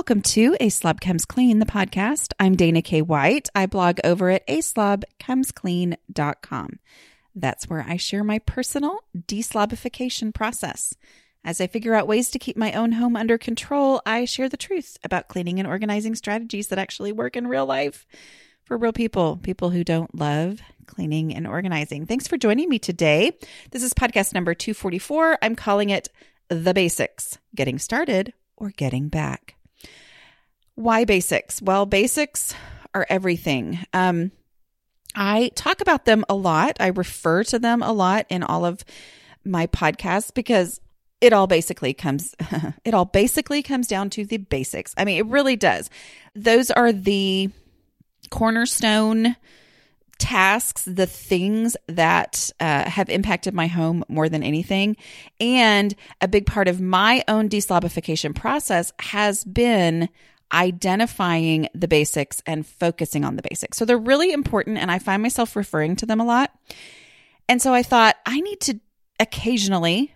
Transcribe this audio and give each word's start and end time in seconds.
Welcome 0.00 0.22
to 0.22 0.56
A 0.60 0.70
Slob 0.70 1.02
Comes 1.02 1.26
Clean, 1.26 1.58
the 1.58 1.66
podcast. 1.66 2.32
I'm 2.40 2.56
Dana 2.56 2.80
K. 2.80 3.02
White. 3.02 3.50
I 3.54 3.66
blog 3.66 4.00
over 4.02 4.30
at 4.30 4.46
aslobcomesclean.com. 4.46 6.78
That's 7.34 7.68
where 7.68 7.84
I 7.86 7.98
share 7.98 8.24
my 8.24 8.38
personal 8.38 9.00
deslobification 9.14 10.32
process. 10.32 10.94
As 11.44 11.60
I 11.60 11.66
figure 11.66 11.92
out 11.92 12.08
ways 12.08 12.30
to 12.30 12.38
keep 12.38 12.56
my 12.56 12.72
own 12.72 12.92
home 12.92 13.14
under 13.14 13.36
control, 13.36 14.00
I 14.06 14.24
share 14.24 14.48
the 14.48 14.56
truth 14.56 14.96
about 15.04 15.28
cleaning 15.28 15.58
and 15.58 15.68
organizing 15.68 16.14
strategies 16.14 16.68
that 16.68 16.78
actually 16.78 17.12
work 17.12 17.36
in 17.36 17.46
real 17.46 17.66
life 17.66 18.06
for 18.64 18.78
real 18.78 18.94
people, 18.94 19.36
people 19.36 19.68
who 19.68 19.84
don't 19.84 20.14
love 20.14 20.62
cleaning 20.86 21.34
and 21.34 21.46
organizing. 21.46 22.06
Thanks 22.06 22.26
for 22.26 22.38
joining 22.38 22.70
me 22.70 22.78
today. 22.78 23.36
This 23.70 23.82
is 23.82 23.92
podcast 23.92 24.32
number 24.32 24.54
244. 24.54 25.36
I'm 25.42 25.56
calling 25.56 25.90
it 25.90 26.08
The 26.48 26.72
Basics 26.72 27.36
Getting 27.54 27.78
Started 27.78 28.32
or 28.56 28.70
Getting 28.70 29.10
Back. 29.10 29.56
Why 30.80 31.04
basics? 31.04 31.60
Well, 31.60 31.84
basics 31.84 32.54
are 32.94 33.04
everything. 33.10 33.80
Um, 33.92 34.32
I 35.14 35.50
talk 35.54 35.82
about 35.82 36.06
them 36.06 36.24
a 36.26 36.34
lot. 36.34 36.78
I 36.80 36.86
refer 36.86 37.44
to 37.44 37.58
them 37.58 37.82
a 37.82 37.92
lot 37.92 38.24
in 38.30 38.42
all 38.42 38.64
of 38.64 38.82
my 39.44 39.66
podcasts 39.66 40.32
because 40.32 40.80
it 41.20 41.34
all 41.34 41.46
basically 41.46 41.92
comes 41.92 42.34
it 42.86 42.94
all 42.94 43.04
basically 43.04 43.62
comes 43.62 43.88
down 43.88 44.08
to 44.08 44.24
the 44.24 44.38
basics. 44.38 44.94
I 44.96 45.04
mean, 45.04 45.18
it 45.18 45.26
really 45.26 45.54
does. 45.54 45.90
Those 46.34 46.70
are 46.70 46.92
the 46.92 47.50
cornerstone 48.30 49.36
tasks, 50.16 50.84
the 50.86 51.04
things 51.04 51.76
that 51.88 52.50
uh, 52.58 52.88
have 52.88 53.10
impacted 53.10 53.52
my 53.52 53.66
home 53.66 54.02
more 54.08 54.30
than 54.30 54.42
anything. 54.42 54.96
And 55.40 55.94
a 56.22 56.28
big 56.28 56.46
part 56.46 56.68
of 56.68 56.80
my 56.80 57.22
own 57.28 57.50
deslobification 57.50 58.34
process 58.34 58.94
has 58.98 59.44
been 59.44 60.08
identifying 60.52 61.68
the 61.74 61.88
basics 61.88 62.42
and 62.46 62.66
focusing 62.66 63.24
on 63.24 63.36
the 63.36 63.42
basics. 63.42 63.78
So 63.78 63.84
they're 63.84 63.98
really 63.98 64.32
important, 64.32 64.78
and 64.78 64.90
I 64.90 64.98
find 64.98 65.22
myself 65.22 65.56
referring 65.56 65.96
to 65.96 66.06
them 66.06 66.20
a 66.20 66.24
lot. 66.24 66.52
And 67.48 67.60
so 67.60 67.74
I 67.74 67.82
thought 67.82 68.16
I 68.26 68.40
need 68.40 68.60
to 68.62 68.80
occasionally 69.18 70.14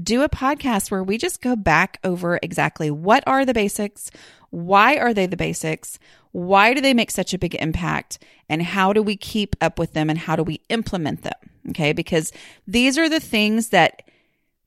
do 0.00 0.22
a 0.22 0.28
podcast 0.28 0.90
where 0.90 1.02
we 1.02 1.18
just 1.18 1.42
go 1.42 1.56
back 1.56 1.98
over 2.04 2.38
exactly 2.42 2.90
what 2.90 3.24
are 3.26 3.44
the 3.44 3.54
basics, 3.54 4.10
why 4.50 4.96
are 4.96 5.12
they 5.12 5.26
the 5.26 5.36
basics, 5.36 5.98
why 6.32 6.74
do 6.74 6.80
they 6.80 6.94
make 6.94 7.10
such 7.10 7.34
a 7.34 7.38
big 7.38 7.54
impact, 7.56 8.18
and 8.48 8.62
how 8.62 8.92
do 8.92 9.02
we 9.02 9.16
keep 9.16 9.56
up 9.60 9.78
with 9.78 9.92
them 9.92 10.08
and 10.08 10.18
how 10.18 10.36
do 10.36 10.42
we 10.42 10.60
implement 10.68 11.22
them? 11.22 11.32
Okay, 11.70 11.92
because 11.92 12.32
these 12.66 12.98
are 12.98 13.08
the 13.08 13.20
things 13.20 13.70
that 13.70 14.02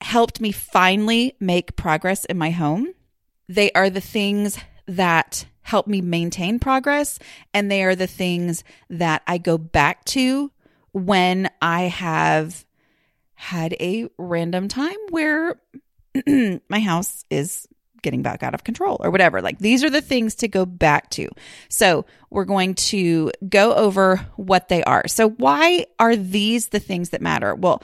helped 0.02 0.42
me 0.42 0.52
finally 0.52 1.36
make 1.40 1.76
progress 1.76 2.26
in 2.26 2.38
my 2.38 2.52
home. 2.52 2.88
They 3.48 3.72
are 3.72 3.90
the 3.90 4.02
things 4.02 4.58
that 4.88 5.46
help 5.62 5.88
me 5.88 6.02
maintain 6.02 6.60
progress. 6.60 7.20
And 7.54 7.72
they 7.72 7.84
are 7.84 7.96
the 7.96 8.08
things 8.08 8.64
that 8.90 9.24
I 9.28 9.38
go 9.38 9.58
back 9.58 10.04
to 10.06 10.52
when 10.92 11.50
I 11.62 11.84
have 11.84 12.66
had 13.36 13.74
a 13.80 14.10
random 14.18 14.68
time 14.68 14.98
where 15.10 15.60
my 16.70 16.80
house 16.80 17.26
is 17.30 17.68
getting 18.04 18.22
back 18.22 18.44
out 18.44 18.54
of 18.54 18.64
control 18.64 18.98
or 19.00 19.10
whatever. 19.10 19.42
Like 19.42 19.58
these 19.60 19.84
are 19.84 19.90
the 19.90 20.02
things 20.02 20.36
to 20.36 20.48
go 20.48 20.66
back 20.66 21.10
to. 21.12 21.30
So 21.70 22.06
we're 22.30 22.46
going 22.46 22.76
to 22.76 23.32
go 23.50 23.74
over 23.74 24.18
what 24.36 24.68
they 24.68 24.84
are. 24.84 25.08
So 25.08 25.30
why 25.30 25.88
are 25.98 26.16
these 26.16 26.68
the 26.68 26.80
things 26.80 27.10
that 27.10 27.22
matter? 27.22 27.56
Well, 27.56 27.82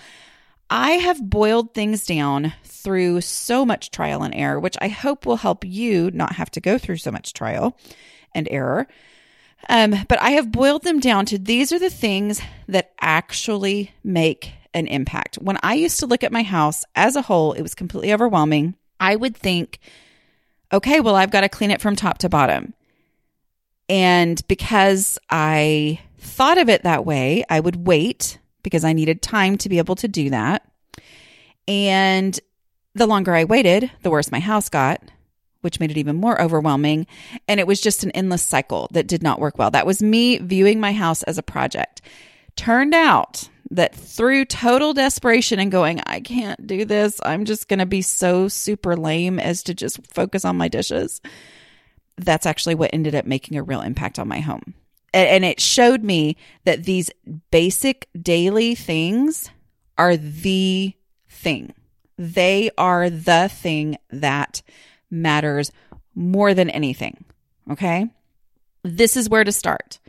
I 0.70 0.92
have 0.92 1.30
boiled 1.30 1.74
things 1.74 2.06
down 2.06 2.54
through 2.64 3.22
so 3.22 3.66
much 3.66 3.92
trial 3.92 4.24
and 4.24 4.36
error, 4.36 4.60
which 4.60 4.78
I 4.80 4.88
hope 4.88 5.26
will 5.26 5.38
help 5.38 5.66
you 5.66 6.12
not 6.12 6.34
have 6.36 6.52
to 6.52 6.62
go 6.62 6.78
through 6.78 6.98
so 6.98 7.12
much 7.12 7.34
trial 7.34 7.78
and 8.36 8.48
error. 8.52 8.88
Um, 9.68 9.96
but 10.08 10.22
I 10.22 10.32
have 10.32 10.52
boiled 10.52 10.84
them 10.84 11.00
down 11.00 11.26
to 11.28 11.38
these 11.38 11.72
are 11.72 11.80
the 11.80 11.90
things 11.90 12.42
that 12.68 12.94
actually 13.02 13.92
make 14.04 14.54
an 14.74 14.88
impact. 14.88 15.36
When 15.38 15.58
I 15.64 15.74
used 15.74 16.00
to 16.00 16.06
look 16.06 16.24
at 16.24 16.32
my 16.32 16.44
house 16.44 16.86
as 16.96 17.16
a 17.16 17.24
whole, 17.24 17.54
it 17.54 17.62
was 17.62 17.76
completely 17.76 18.14
overwhelming. 18.14 18.76
I 19.00 19.16
would 19.16 19.36
think, 19.36 19.80
okay, 20.72 21.00
well, 21.00 21.16
I've 21.16 21.32
got 21.32 21.42
to 21.42 21.50
clean 21.50 21.72
it 21.72 21.82
from 21.82 21.96
top 21.96 22.20
to 22.20 22.30
bottom. 22.30 22.74
And 23.90 24.42
because 24.48 25.18
I 25.30 26.00
thought 26.20 26.60
of 26.60 26.70
it 26.70 26.84
that 26.84 27.06
way, 27.06 27.44
I 27.50 27.60
would 27.60 27.88
wait 27.88 28.38
because 28.64 28.84
I 28.84 28.94
needed 28.94 29.22
time 29.22 29.58
to 29.60 29.70
be 29.70 29.78
able 29.78 29.96
to 29.96 30.08
do 30.08 30.30
that. 30.30 30.66
And 31.68 32.40
the 32.96 33.08
longer 33.08 33.36
I 33.36 33.44
waited, 33.44 33.92
the 34.02 34.10
worse 34.10 34.32
my 34.32 34.40
house 34.40 34.70
got, 34.70 35.02
which 35.62 35.80
made 35.80 35.92
it 35.92 35.98
even 35.98 36.16
more 36.16 36.42
overwhelming. 36.42 37.08
And 37.48 37.60
it 37.60 37.68
was 37.68 37.82
just 37.82 38.04
an 38.04 38.12
endless 38.12 38.42
cycle 38.42 38.88
that 38.92 39.08
did 39.08 39.24
not 39.24 39.40
work 39.40 39.58
well. 39.58 39.72
That 39.72 39.86
was 39.86 40.02
me 40.02 40.38
viewing 40.38 40.80
my 40.80 40.94
house 40.94 41.24
as 41.24 41.38
a 41.38 41.44
project. 41.44 42.02
Turned 42.56 42.94
out 42.94 43.48
that 43.72 43.94
through 43.94 44.46
total 44.46 44.94
desperation 44.94 45.60
and 45.60 45.72
going, 45.72 46.02
I 46.06 46.22
can't 46.22 46.66
do 46.66 46.86
this, 46.86 47.20
I'm 47.24 47.46
just 47.46 47.68
going 47.68 47.80
to 47.80 47.86
be 47.86 48.02
so 48.02 48.48
super 48.48 48.96
lame 48.96 49.40
as 49.40 49.64
to 49.64 49.76
just 49.76 50.00
focus 50.08 50.44
on 50.44 50.58
my 50.58 50.68
dishes. 50.68 51.22
That's 52.18 52.48
actually 52.48 52.76
what 52.76 52.90
ended 52.92 53.14
up 53.14 53.26
making 53.26 53.58
a 53.58 53.64
real 53.64 53.82
impact 53.82 54.18
on 54.18 54.28
my 54.28 54.40
home 54.40 54.74
and 55.14 55.46
it 55.46 55.60
showed 55.60 56.04
me 56.04 56.38
that 56.66 56.84
these 56.84 57.10
basic 57.52 58.08
daily 58.20 58.76
things 58.76 59.50
are 59.98 60.16
the 60.18 60.94
thing. 61.30 61.74
They 62.18 62.70
are 62.78 63.10
the 63.10 63.50
thing 63.52 63.98
that 64.12 64.62
matters 65.10 65.72
more 66.16 66.54
than 66.54 66.70
anything. 66.70 67.24
Okay. 67.72 68.10
This 68.84 69.16
is 69.18 69.30
where 69.30 69.44
to 69.44 69.52
start. 69.52 70.00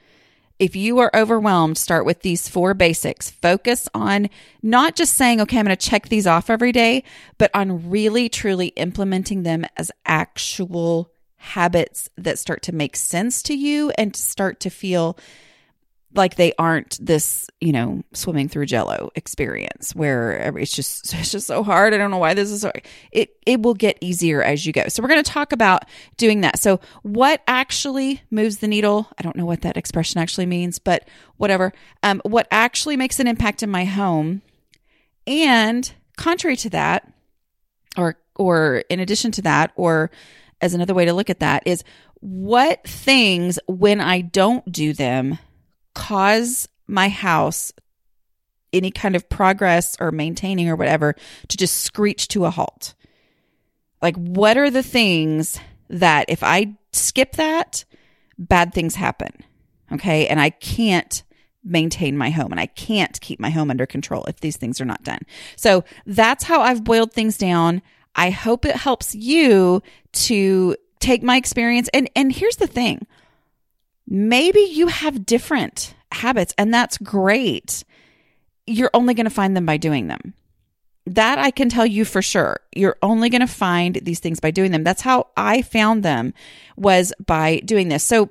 If 0.59 0.77
you 0.77 0.99
are 0.99 1.10
overwhelmed, 1.15 1.78
start 1.78 2.05
with 2.05 2.21
these 2.21 2.47
four 2.47 2.75
basics. 2.75 3.31
Focus 3.31 3.89
on 3.94 4.28
not 4.62 4.94
just 4.94 5.15
saying, 5.15 5.41
okay, 5.41 5.59
I'm 5.59 5.65
going 5.65 5.75
to 5.75 5.89
check 5.89 6.09
these 6.09 6.27
off 6.27 6.50
every 6.50 6.71
day, 6.71 7.03
but 7.39 7.50
on 7.55 7.89
really 7.89 8.28
truly 8.28 8.69
implementing 8.69 9.43
them 9.43 9.65
as 9.78 9.91
actual 10.05 11.10
habits 11.41 12.11
that 12.19 12.39
start 12.39 12.62
to 12.62 12.73
make 12.73 12.95
sense 12.95 13.43
to 13.43 13.55
you 13.55 13.91
and 13.97 14.15
start 14.15 14.61
to 14.61 14.69
feel 14.69 15.19
like 16.15 16.34
they 16.34 16.53
aren't 16.59 16.99
this, 17.01 17.49
you 17.61 17.73
know, 17.73 18.03
swimming 18.12 18.49
through 18.49 18.67
jello 18.67 19.11
experience 19.15 19.95
where 19.95 20.53
it's 20.59 20.75
just 20.75 21.15
it's 21.15 21.31
just 21.31 21.47
so 21.47 21.62
hard. 21.62 21.95
I 21.95 21.97
don't 21.97 22.11
know 22.11 22.19
why 22.19 22.34
this 22.34 22.51
is 22.51 22.61
so 22.61 22.73
it 23.11 23.37
it 23.47 23.62
will 23.62 23.75
get 23.75 23.97
easier 24.03 24.43
as 24.43 24.67
you 24.67 24.73
go. 24.73 24.84
So 24.89 25.03
we're 25.03 25.09
going 25.09 25.25
to 25.25 25.31
talk 25.31 25.53
about 25.53 25.87
doing 26.19 26.43
that. 26.43 26.59
So 26.59 26.78
what 27.03 27.43
actually 27.49 28.21
moves 28.31 28.59
the 28.59 28.69
needle? 28.69 29.09
I 29.19 29.22
don't 29.22 29.37
know 29.37 29.47
what 29.47 29.62
that 29.62 29.78
expression 29.78 30.21
actually 30.21 30.47
means, 30.47 30.78
but 30.78 31.09
whatever. 31.39 31.72
Um 32.03 32.21
what 32.25 32.49
actually 32.51 32.97
makes 32.97 33.19
an 33.19 33.27
impact 33.27 33.62
in 33.62 33.71
my 33.71 33.84
home 33.84 34.43
and 35.27 35.91
contrary 36.17 36.57
to 36.57 36.71
that 36.71 37.11
or 37.97 38.19
or 38.37 38.84
in 38.91 39.01
addition 39.01 39.33
to 39.33 39.43
that 39.43 39.72
or 39.77 40.11
as 40.60 40.75
another 40.75 40.94
way 40.94 41.04
to 41.04 41.12
look 41.12 41.31
at 41.31 41.41
that 41.41 41.62
is 41.66 41.84
what 42.21 42.84
things, 42.87 43.59
when 43.66 44.00
I 44.00 44.21
don't 44.21 44.71
do 44.71 44.93
them, 44.93 45.38
cause 45.94 46.69
my 46.87 47.09
house 47.09 47.72
any 48.72 48.91
kind 48.91 49.16
of 49.16 49.28
progress 49.28 49.97
or 50.00 50.12
maintaining 50.12 50.69
or 50.69 50.76
whatever 50.76 51.15
to 51.48 51.56
just 51.56 51.78
screech 51.78 52.28
to 52.28 52.44
a 52.44 52.50
halt? 52.50 52.94
Like, 54.03 54.16
what 54.16 54.56
are 54.56 54.71
the 54.71 54.82
things 54.82 55.59
that 55.88 56.26
if 56.28 56.43
I 56.43 56.77
skip 56.92 57.32
that, 57.32 57.84
bad 58.38 58.72
things 58.72 58.94
happen? 58.94 59.32
Okay. 59.92 60.27
And 60.28 60.41
I 60.41 60.50
can't 60.50 61.22
maintain 61.62 62.16
my 62.16 62.31
home 62.31 62.53
and 62.53 62.60
I 62.60 62.66
can't 62.66 63.21
keep 63.21 63.38
my 63.38 63.50
home 63.50 63.71
under 63.71 63.87
control 63.87 64.25
if 64.25 64.41
these 64.41 64.56
things 64.56 64.81
are 64.81 64.87
not 64.87 65.03
done. 65.03 65.21
So 65.56 65.84
that's 66.06 66.44
how 66.44 66.62
I've 66.62 66.84
boiled 66.84 67.12
things 67.12 67.37
down. 67.37 67.82
I 68.15 68.31
hope 68.31 68.65
it 68.65 68.76
helps 68.76 69.15
you 69.15 69.82
to 70.12 70.76
take 70.98 71.22
my 71.22 71.37
experience. 71.37 71.89
And, 71.92 72.10
and 72.15 72.33
here's 72.33 72.57
the 72.57 72.66
thing 72.66 73.07
maybe 74.07 74.60
you 74.60 74.89
have 74.89 75.27
different 75.27 75.95
habits, 76.12 76.54
and 76.59 76.72
that's 76.72 76.98
great. 76.98 77.84
You're 78.66 78.91
only 78.95 79.15
going 79.15 79.24
to 79.24 79.30
find 79.30 79.57
them 79.57 79.66
by 79.66 79.77
doing 79.77 80.09
them. 80.09 80.34
That 81.07 81.39
I 81.39 81.51
can 81.51 81.68
tell 81.68 81.86
you 81.86 82.04
for 82.04 82.22
sure. 82.22 82.60
You're 82.74 82.98
only 83.03 83.30
going 83.30 83.41
to 83.41 83.47
find 83.47 83.97
these 83.97 84.21
things 84.21 84.39
by 84.39 84.51
doing 84.51 84.71
them. 84.71 84.84
That's 84.84 85.03
how 85.03 85.28
I 85.36 85.62
found 85.62 86.03
them 86.03 86.34
was 86.77 87.12
by 87.24 87.60
doing 87.65 87.89
this. 87.89 88.04
So 88.04 88.28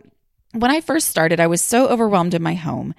when 0.54 0.72
I 0.72 0.82
first 0.82 1.10
started, 1.10 1.40
I 1.40 1.48
was 1.48 1.62
so 1.62 1.88
overwhelmed 1.88 2.34
in 2.34 2.42
my 2.42 2.54
home 2.54 2.94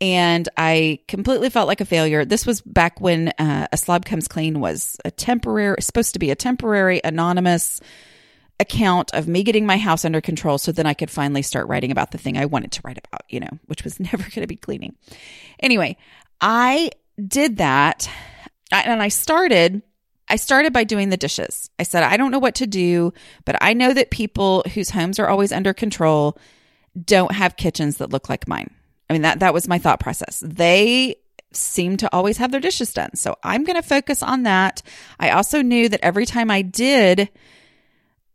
and 0.00 0.48
I 0.56 1.00
completely 1.08 1.50
felt 1.50 1.68
like 1.68 1.80
a 1.80 1.84
failure. 1.84 2.24
This 2.24 2.46
was 2.46 2.60
back 2.60 3.00
when 3.00 3.28
uh, 3.38 3.68
a 3.72 3.76
slob 3.76 4.04
comes 4.04 4.28
clean 4.28 4.60
was 4.60 4.96
a 5.04 5.10
temporary, 5.10 5.80
supposed 5.80 6.14
to 6.14 6.18
be 6.18 6.30
a 6.30 6.36
temporary, 6.36 7.00
anonymous 7.04 7.80
account 8.60 9.10
of 9.14 9.26
me 9.26 9.42
getting 9.42 9.66
my 9.66 9.76
house 9.76 10.04
under 10.04 10.20
control 10.20 10.58
so 10.58 10.72
then 10.72 10.86
I 10.86 10.94
could 10.94 11.10
finally 11.10 11.42
start 11.42 11.68
writing 11.68 11.90
about 11.90 12.12
the 12.12 12.18
thing 12.18 12.38
I 12.38 12.46
wanted 12.46 12.72
to 12.72 12.80
write 12.84 12.98
about, 12.98 13.22
you 13.28 13.40
know, 13.40 13.58
which 13.66 13.84
was 13.84 13.98
never 14.00 14.18
going 14.18 14.42
to 14.42 14.46
be 14.46 14.56
cleaning. 14.56 14.96
Anyway, 15.60 15.96
I 16.40 16.90
did 17.26 17.58
that 17.58 18.08
and 18.70 19.02
I 19.02 19.08
started 19.08 19.82
I 20.26 20.36
started 20.36 20.72
by 20.72 20.84
doing 20.84 21.10
the 21.10 21.18
dishes. 21.18 21.68
I 21.78 21.82
said, 21.82 22.02
I 22.02 22.16
don't 22.16 22.30
know 22.30 22.38
what 22.38 22.54
to 22.56 22.66
do, 22.66 23.12
but 23.44 23.56
I 23.60 23.74
know 23.74 23.92
that 23.92 24.10
people 24.10 24.64
whose 24.72 24.88
homes 24.88 25.18
are 25.18 25.28
always 25.28 25.52
under 25.52 25.74
control 25.74 26.38
don't 27.04 27.32
have 27.32 27.58
kitchens 27.58 27.98
that 27.98 28.08
look 28.08 28.30
like 28.30 28.48
mine. 28.48 28.70
I 29.08 29.12
mean, 29.12 29.22
that, 29.22 29.40
that 29.40 29.54
was 29.54 29.68
my 29.68 29.78
thought 29.78 30.00
process. 30.00 30.42
They 30.44 31.16
seem 31.52 31.96
to 31.98 32.12
always 32.12 32.36
have 32.38 32.50
their 32.50 32.60
dishes 32.60 32.92
done. 32.92 33.14
So 33.14 33.36
I'm 33.42 33.64
going 33.64 33.80
to 33.80 33.86
focus 33.86 34.22
on 34.22 34.44
that. 34.44 34.82
I 35.20 35.30
also 35.30 35.62
knew 35.62 35.88
that 35.88 36.04
every 36.04 36.26
time 36.26 36.50
I 36.50 36.62
did 36.62 37.28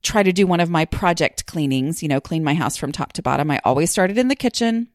try 0.01 0.23
to 0.23 0.31
do 0.31 0.47
one 0.47 0.61
of 0.61 0.69
my 0.69 0.85
project 0.85 1.45
cleanings, 1.45 2.01
you 2.01 2.07
know, 2.07 2.21
clean 2.21 2.43
my 2.43 2.53
house 2.53 2.77
from 2.77 2.91
top 2.91 3.13
to 3.13 3.21
bottom, 3.21 3.51
I 3.51 3.59
always 3.65 3.91
started 3.91 4.17
in 4.17 4.29
the 4.29 4.35
kitchen. 4.35 4.87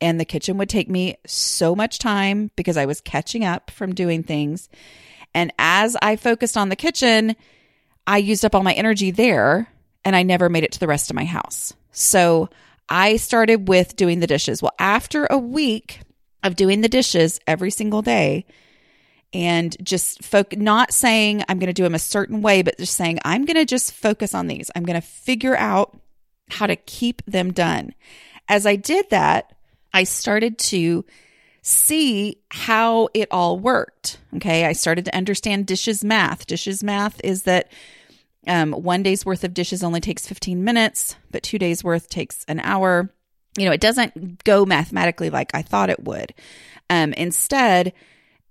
And 0.00 0.20
the 0.20 0.24
kitchen 0.24 0.58
would 0.58 0.68
take 0.68 0.90
me 0.90 1.16
so 1.26 1.74
much 1.74 1.98
time 1.98 2.50
because 2.56 2.76
I 2.76 2.84
was 2.84 3.00
catching 3.00 3.44
up 3.44 3.70
from 3.70 3.94
doing 3.94 4.22
things. 4.22 4.68
And 5.34 5.52
as 5.58 5.96
I 6.02 6.16
focused 6.16 6.56
on 6.56 6.68
the 6.68 6.76
kitchen, 6.76 7.36
I 8.06 8.18
used 8.18 8.44
up 8.44 8.54
all 8.54 8.62
my 8.62 8.74
energy 8.74 9.10
there 9.10 9.68
and 10.04 10.14
I 10.14 10.22
never 10.22 10.48
made 10.48 10.64
it 10.64 10.72
to 10.72 10.80
the 10.80 10.86
rest 10.86 11.10
of 11.10 11.16
my 11.16 11.24
house. 11.24 11.72
So 11.92 12.50
I 12.88 13.16
started 13.16 13.68
with 13.68 13.96
doing 13.96 14.20
the 14.20 14.26
dishes. 14.26 14.62
Well, 14.62 14.74
after 14.78 15.26
a 15.26 15.38
week 15.38 16.00
of 16.42 16.56
doing 16.56 16.80
the 16.80 16.88
dishes 16.88 17.40
every 17.46 17.70
single 17.70 18.02
day, 18.02 18.46
and 19.32 19.76
just 19.82 20.22
folk 20.24 20.56
not 20.56 20.92
saying 20.92 21.42
I'm 21.48 21.58
going 21.58 21.66
to 21.66 21.72
do 21.72 21.82
them 21.82 21.94
a 21.94 21.98
certain 21.98 22.40
way, 22.40 22.62
but 22.62 22.78
just 22.78 22.94
saying 22.94 23.18
I'm 23.24 23.44
going 23.44 23.56
to 23.56 23.64
just 23.64 23.92
focus 23.92 24.34
on 24.34 24.46
these. 24.46 24.70
I'm 24.74 24.84
going 24.84 25.00
to 25.00 25.06
figure 25.06 25.56
out 25.56 25.98
how 26.50 26.66
to 26.66 26.76
keep 26.76 27.22
them 27.26 27.52
done. 27.52 27.94
As 28.48 28.64
I 28.64 28.76
did 28.76 29.10
that, 29.10 29.52
I 29.92 30.04
started 30.04 30.58
to 30.58 31.04
see 31.62 32.38
how 32.50 33.08
it 33.14 33.26
all 33.30 33.58
worked. 33.58 34.18
Okay. 34.36 34.66
I 34.66 34.72
started 34.72 35.06
to 35.06 35.16
understand 35.16 35.66
dishes 35.66 36.04
math. 36.04 36.46
Dishes 36.46 36.84
math 36.84 37.20
is 37.24 37.42
that 37.44 37.72
um, 38.46 38.72
one 38.72 39.02
day's 39.02 39.24
worth 39.24 39.44
of 39.44 39.54
dishes 39.54 39.82
only 39.82 40.00
takes 40.00 40.26
15 40.26 40.64
minutes, 40.64 41.16
but 41.30 41.42
two 41.42 41.58
days 41.58 41.84
worth 41.84 42.08
takes 42.08 42.44
an 42.48 42.60
hour. 42.60 43.10
You 43.56 43.66
know, 43.66 43.72
it 43.72 43.80
doesn't 43.80 44.44
go 44.44 44.64
mathematically 44.64 45.30
like 45.30 45.54
I 45.54 45.62
thought 45.62 45.90
it 45.90 46.04
would. 46.04 46.34
Um, 46.90 47.12
instead, 47.12 47.92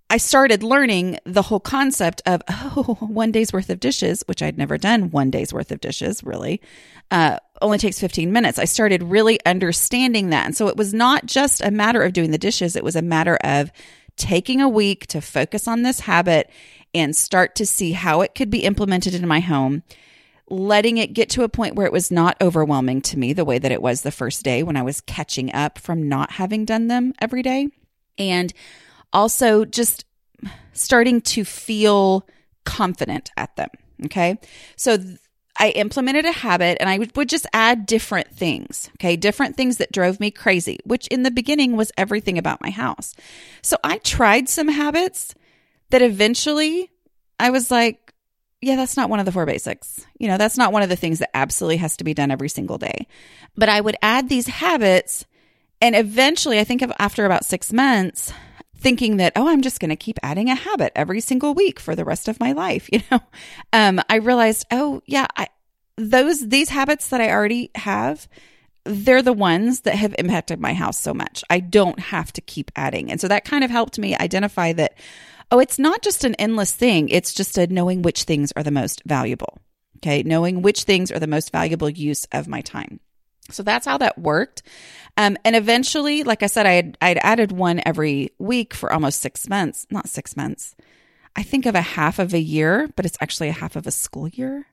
I 0.10 0.18
started 0.18 0.64
learning 0.64 1.18
the 1.26 1.42
whole 1.42 1.60
concept 1.60 2.22
of, 2.26 2.42
oh, 2.50 2.98
one 3.00 3.32
day's 3.32 3.52
worth 3.52 3.70
of 3.70 3.80
dishes, 3.80 4.24
which 4.28 4.44
I'd 4.44 4.58
never 4.58 4.78
done 4.78 5.12
one 5.12 5.32
day's 5.32 5.54
worth 5.54 5.72
of 5.72 5.82
dishes, 5.82 6.24
really, 6.24 6.62
uh, 7.10 7.38
only 7.62 7.78
takes 7.78 8.00
15 8.00 8.32
minutes. 8.32 8.60
I 8.60 8.66
started 8.66 9.02
really 9.04 9.44
understanding 9.46 10.30
that. 10.30 10.46
And 10.46 10.56
so 10.56 10.68
it 10.68 10.78
was 10.78 10.94
not 10.94 11.26
just 11.26 11.62
a 11.62 11.72
matter 11.72 12.02
of 12.04 12.14
doing 12.14 12.32
the 12.32 12.38
dishes, 12.38 12.76
it 12.76 12.84
was 12.84 12.96
a 12.96 13.02
matter 13.02 13.38
of 13.44 13.72
taking 14.16 14.62
a 14.62 14.70
week 14.70 15.08
to 15.08 15.22
focus 15.22 15.68
on 15.68 15.82
this 15.82 16.00
habit 16.00 16.50
and 16.94 17.16
start 17.16 17.56
to 17.56 17.66
see 17.66 17.94
how 17.94 18.22
it 18.22 18.36
could 18.36 18.50
be 18.50 18.64
implemented 18.64 19.14
in 19.14 19.28
my 19.28 19.40
home, 19.40 19.84
letting 20.50 20.98
it 20.98 21.14
get 21.14 21.30
to 21.32 21.44
a 21.44 21.50
point 21.50 21.76
where 21.76 21.88
it 21.88 21.94
was 21.94 22.12
not 22.12 22.38
overwhelming 22.42 23.02
to 23.02 23.18
me 23.18 23.34
the 23.34 23.46
way 23.46 23.58
that 23.58 23.72
it 23.72 23.82
was 23.82 24.02
the 24.02 24.12
first 24.12 24.44
day 24.44 24.64
when 24.64 24.78
I 24.78 24.84
was 24.84 25.02
catching 25.02 25.54
up 25.54 25.80
from 25.80 26.08
not 26.08 26.32
having 26.32 26.66
done 26.66 26.88
them 26.88 27.14
every 27.20 27.42
day. 27.42 27.70
And 28.18 28.54
also 29.12 29.66
just 29.66 30.06
starting 30.74 31.22
to 31.22 31.44
feel 31.46 32.28
confident 32.66 33.32
at 33.38 33.56
them. 33.56 33.70
Okay. 34.06 34.40
So 34.76 34.98
th- 34.98 35.18
I 35.60 35.70
implemented 35.70 36.26
a 36.26 36.32
habit 36.32 36.78
and 36.80 36.90
I 36.90 36.98
would, 36.98 37.16
would 37.16 37.30
just 37.30 37.46
add 37.54 37.86
different 37.86 38.32
things. 38.32 38.90
Okay. 38.98 39.16
Different 39.16 39.56
things 39.56 39.78
that 39.78 39.92
drove 39.92 40.20
me 40.20 40.32
crazy, 40.32 40.80
which 40.84 41.08
in 41.08 41.24
the 41.24 41.32
beginning 41.32 41.76
was 41.76 41.92
everything 41.96 42.38
about 42.38 42.62
my 42.62 42.72
house. 42.72 43.16
So 43.62 43.78
I 43.84 44.00
tried 44.00 44.50
some 44.50 44.68
habits 44.68 45.36
that 45.94 46.02
eventually 46.02 46.92
I 47.40 47.52
was 47.52 47.70
like, 47.70 48.16
yeah, 48.62 48.76
that's 48.76 48.98
not 48.98 49.12
one 49.12 49.20
of 49.20 49.28
the 49.28 49.32
four 49.32 49.46
basics. 49.46 50.04
You 50.18 50.28
know, 50.28 50.40
that's 50.40 50.58
not 50.58 50.74
one 50.74 50.82
of 50.82 50.90
the 50.90 50.96
things 50.96 51.20
that 51.20 51.30
absolutely 51.36 51.78
has 51.78 51.98
to 51.98 52.04
be 52.04 52.16
done 52.16 52.32
every 52.32 52.50
single 52.50 52.80
day. 52.80 53.06
But 53.56 53.70
I 53.70 53.80
would 53.80 53.96
add 54.02 54.28
these 54.28 54.48
habits. 54.48 55.28
And 55.82 55.96
eventually, 55.96 56.60
I 56.60 56.64
think 56.64 56.82
of 56.82 56.92
after 56.98 57.28
about 57.28 57.46
six 57.46 57.72
months, 57.72 58.34
thinking 58.76 59.18
that, 59.18 59.34
oh, 59.36 59.48
I'm 59.48 59.62
just 59.62 59.80
going 59.80 59.90
to 59.90 59.96
keep 59.96 60.18
adding 60.24 60.50
a 60.50 60.56
habit 60.56 60.94
every 60.96 61.22
single 61.22 61.54
week 61.54 61.80
for 61.80 61.96
the 61.96 62.06
rest 62.06 62.28
of 62.28 62.40
my 62.40 62.54
life. 62.54 62.90
You 62.92 63.02
know, 63.12 63.20
um, 63.72 64.02
I 64.10 64.16
realized, 64.16 64.66
oh, 64.72 65.04
yeah, 65.06 65.28
I, 65.38 65.48
those, 65.96 66.48
these 66.48 66.70
habits 66.70 67.10
that 67.10 67.22
I 67.22 67.30
already 67.30 67.70
have, 67.76 68.28
they're 68.86 69.22
the 69.22 69.34
ones 69.34 69.82
that 69.82 69.96
have 69.96 70.16
impacted 70.18 70.60
my 70.60 70.74
house 70.74 71.00
so 71.00 71.14
much. 71.14 71.44
I 71.50 71.60
don't 71.60 72.00
have 72.00 72.34
to 72.34 72.42
keep 72.42 72.72
adding. 72.76 73.12
And 73.12 73.20
so 73.22 73.28
that 73.28 73.46
kind 73.46 73.64
of 73.64 73.72
helped 73.72 73.98
me 73.98 74.16
identify 74.16 74.74
that, 74.74 74.98
oh, 75.52 75.60
it's 75.60 75.80
not 75.80 76.02
just 76.02 76.24
an 76.24 76.36
endless 76.36 76.74
thing. 76.74 77.10
It's 77.10 77.34
just 77.34 77.58
a 77.58 77.68
knowing 77.68 78.02
which 78.02 78.24
things 78.24 78.52
are 78.56 78.64
the 78.64 78.72
most 78.72 79.02
valuable. 79.06 79.60
Okay. 79.98 80.24
Knowing 80.24 80.62
which 80.62 80.84
things 80.84 81.12
are 81.12 81.20
the 81.20 81.28
most 81.28 81.52
valuable 81.52 81.90
use 81.90 82.26
of 82.34 82.48
my 82.48 82.62
time. 82.62 83.00
So 83.50 83.64
that's 83.64 83.86
how 83.86 83.98
that 84.00 84.18
worked. 84.18 84.64
Um, 85.16 85.38
and 85.46 85.56
eventually, 85.56 86.24
like 86.24 86.44
I 86.44 86.48
said, 86.48 86.66
I 86.66 86.74
had 86.74 86.98
I'd 87.02 87.18
added 87.20 87.52
one 87.52 87.82
every 87.86 88.32
week 88.40 88.74
for 88.74 88.92
almost 88.92 89.22
six 89.22 89.48
months. 89.48 89.86
Not 89.92 90.10
six 90.10 90.36
months. 90.36 90.76
I 91.36 91.44
think 91.44 91.66
of 91.66 91.76
a 91.76 91.82
half 91.82 92.20
of 92.20 92.34
a 92.34 92.40
year, 92.40 92.90
but 92.96 93.06
it's 93.06 93.18
actually 93.22 93.50
a 93.50 93.54
half 93.54 93.76
of 93.76 93.88
a 93.88 93.92
school 93.92 94.28
year. 94.28 94.66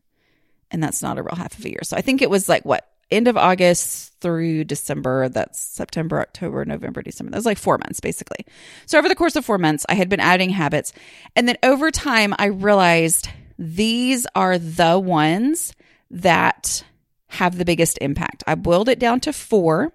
And 0.70 0.82
that's 0.82 1.02
not 1.02 1.18
a 1.18 1.22
real 1.22 1.34
half 1.34 1.58
of 1.58 1.64
a 1.64 1.70
year. 1.70 1.80
So 1.82 1.96
I 1.96 2.00
think 2.00 2.22
it 2.22 2.30
was 2.30 2.48
like 2.48 2.64
what 2.64 2.89
end 3.10 3.28
of 3.28 3.36
August 3.36 4.12
through 4.20 4.64
December. 4.64 5.28
That's 5.28 5.58
September, 5.58 6.20
October, 6.20 6.64
November, 6.64 7.02
December. 7.02 7.30
That 7.30 7.38
was 7.38 7.46
like 7.46 7.58
four 7.58 7.78
months 7.78 8.00
basically. 8.00 8.44
So 8.86 8.98
over 8.98 9.08
the 9.08 9.14
course 9.14 9.36
of 9.36 9.44
four 9.44 9.58
months, 9.58 9.86
I 9.88 9.94
had 9.94 10.08
been 10.08 10.20
adding 10.20 10.50
habits. 10.50 10.92
And 11.34 11.48
then 11.48 11.56
over 11.62 11.90
time, 11.90 12.34
I 12.38 12.46
realized 12.46 13.28
these 13.58 14.26
are 14.34 14.58
the 14.58 14.98
ones 14.98 15.74
that 16.10 16.84
have 17.28 17.58
the 17.58 17.64
biggest 17.64 17.98
impact. 18.00 18.42
I 18.46 18.54
boiled 18.54 18.88
it 18.88 18.98
down 18.98 19.20
to 19.20 19.32
four. 19.32 19.92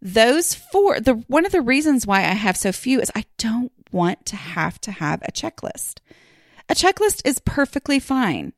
Those 0.00 0.54
four, 0.54 1.00
the 1.00 1.14
one 1.26 1.44
of 1.44 1.52
the 1.52 1.60
reasons 1.60 2.06
why 2.06 2.20
I 2.20 2.34
have 2.34 2.56
so 2.56 2.70
few 2.70 3.00
is 3.00 3.10
I 3.14 3.24
don't 3.36 3.72
want 3.90 4.24
to 4.26 4.36
have 4.36 4.80
to 4.82 4.92
have 4.92 5.22
a 5.22 5.32
checklist. 5.32 5.98
A 6.68 6.74
checklist 6.74 7.22
is 7.24 7.40
perfectly 7.40 7.98
fine, 7.98 8.52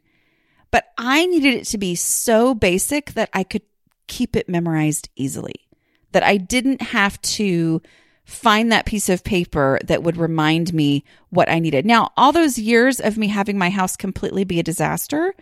but 0.71 0.87
I 0.99 1.27
needed 1.27 1.55
it 1.55 1.65
to 1.67 1.79
be 1.79 1.95
so 1.95 2.55
basic 2.55 3.13
that 3.13 3.31
I 3.33 3.45
could 3.45 3.63
keep 4.07 4.37
it 4.37 4.49
memorized 4.49 5.09
easily, 5.17 5.69
that 6.13 6.23
I 6.23 6.37
didn't 6.37 6.83
have 6.83 7.21
to 7.23 7.81
find 8.25 8.71
that 8.71 8.87
piece 8.87 9.09
of 9.09 9.25
paper 9.25 9.79
that 9.85 10.03
would 10.03 10.17
remind 10.17 10.73
me 10.73 11.05
what 11.31 11.49
I 11.49 11.59
needed. 11.59 11.85
Now, 11.85 12.13
all 12.17 12.33
those 12.33 12.59
years 12.59 13.01
of 13.01 13.19
me 13.19 13.27
having 13.29 13.59
my 13.59 13.71
house 13.71 13.97
completely 13.97 14.45
be 14.45 14.61
a 14.61 14.65
disaster, 14.65 15.35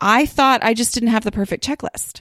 I 0.00 0.26
thought 0.26 0.62
I 0.62 0.74
just 0.74 0.92
didn't 0.92 1.10
have 1.10 1.24
the 1.24 1.32
perfect 1.32 1.64
checklist. 1.64 2.20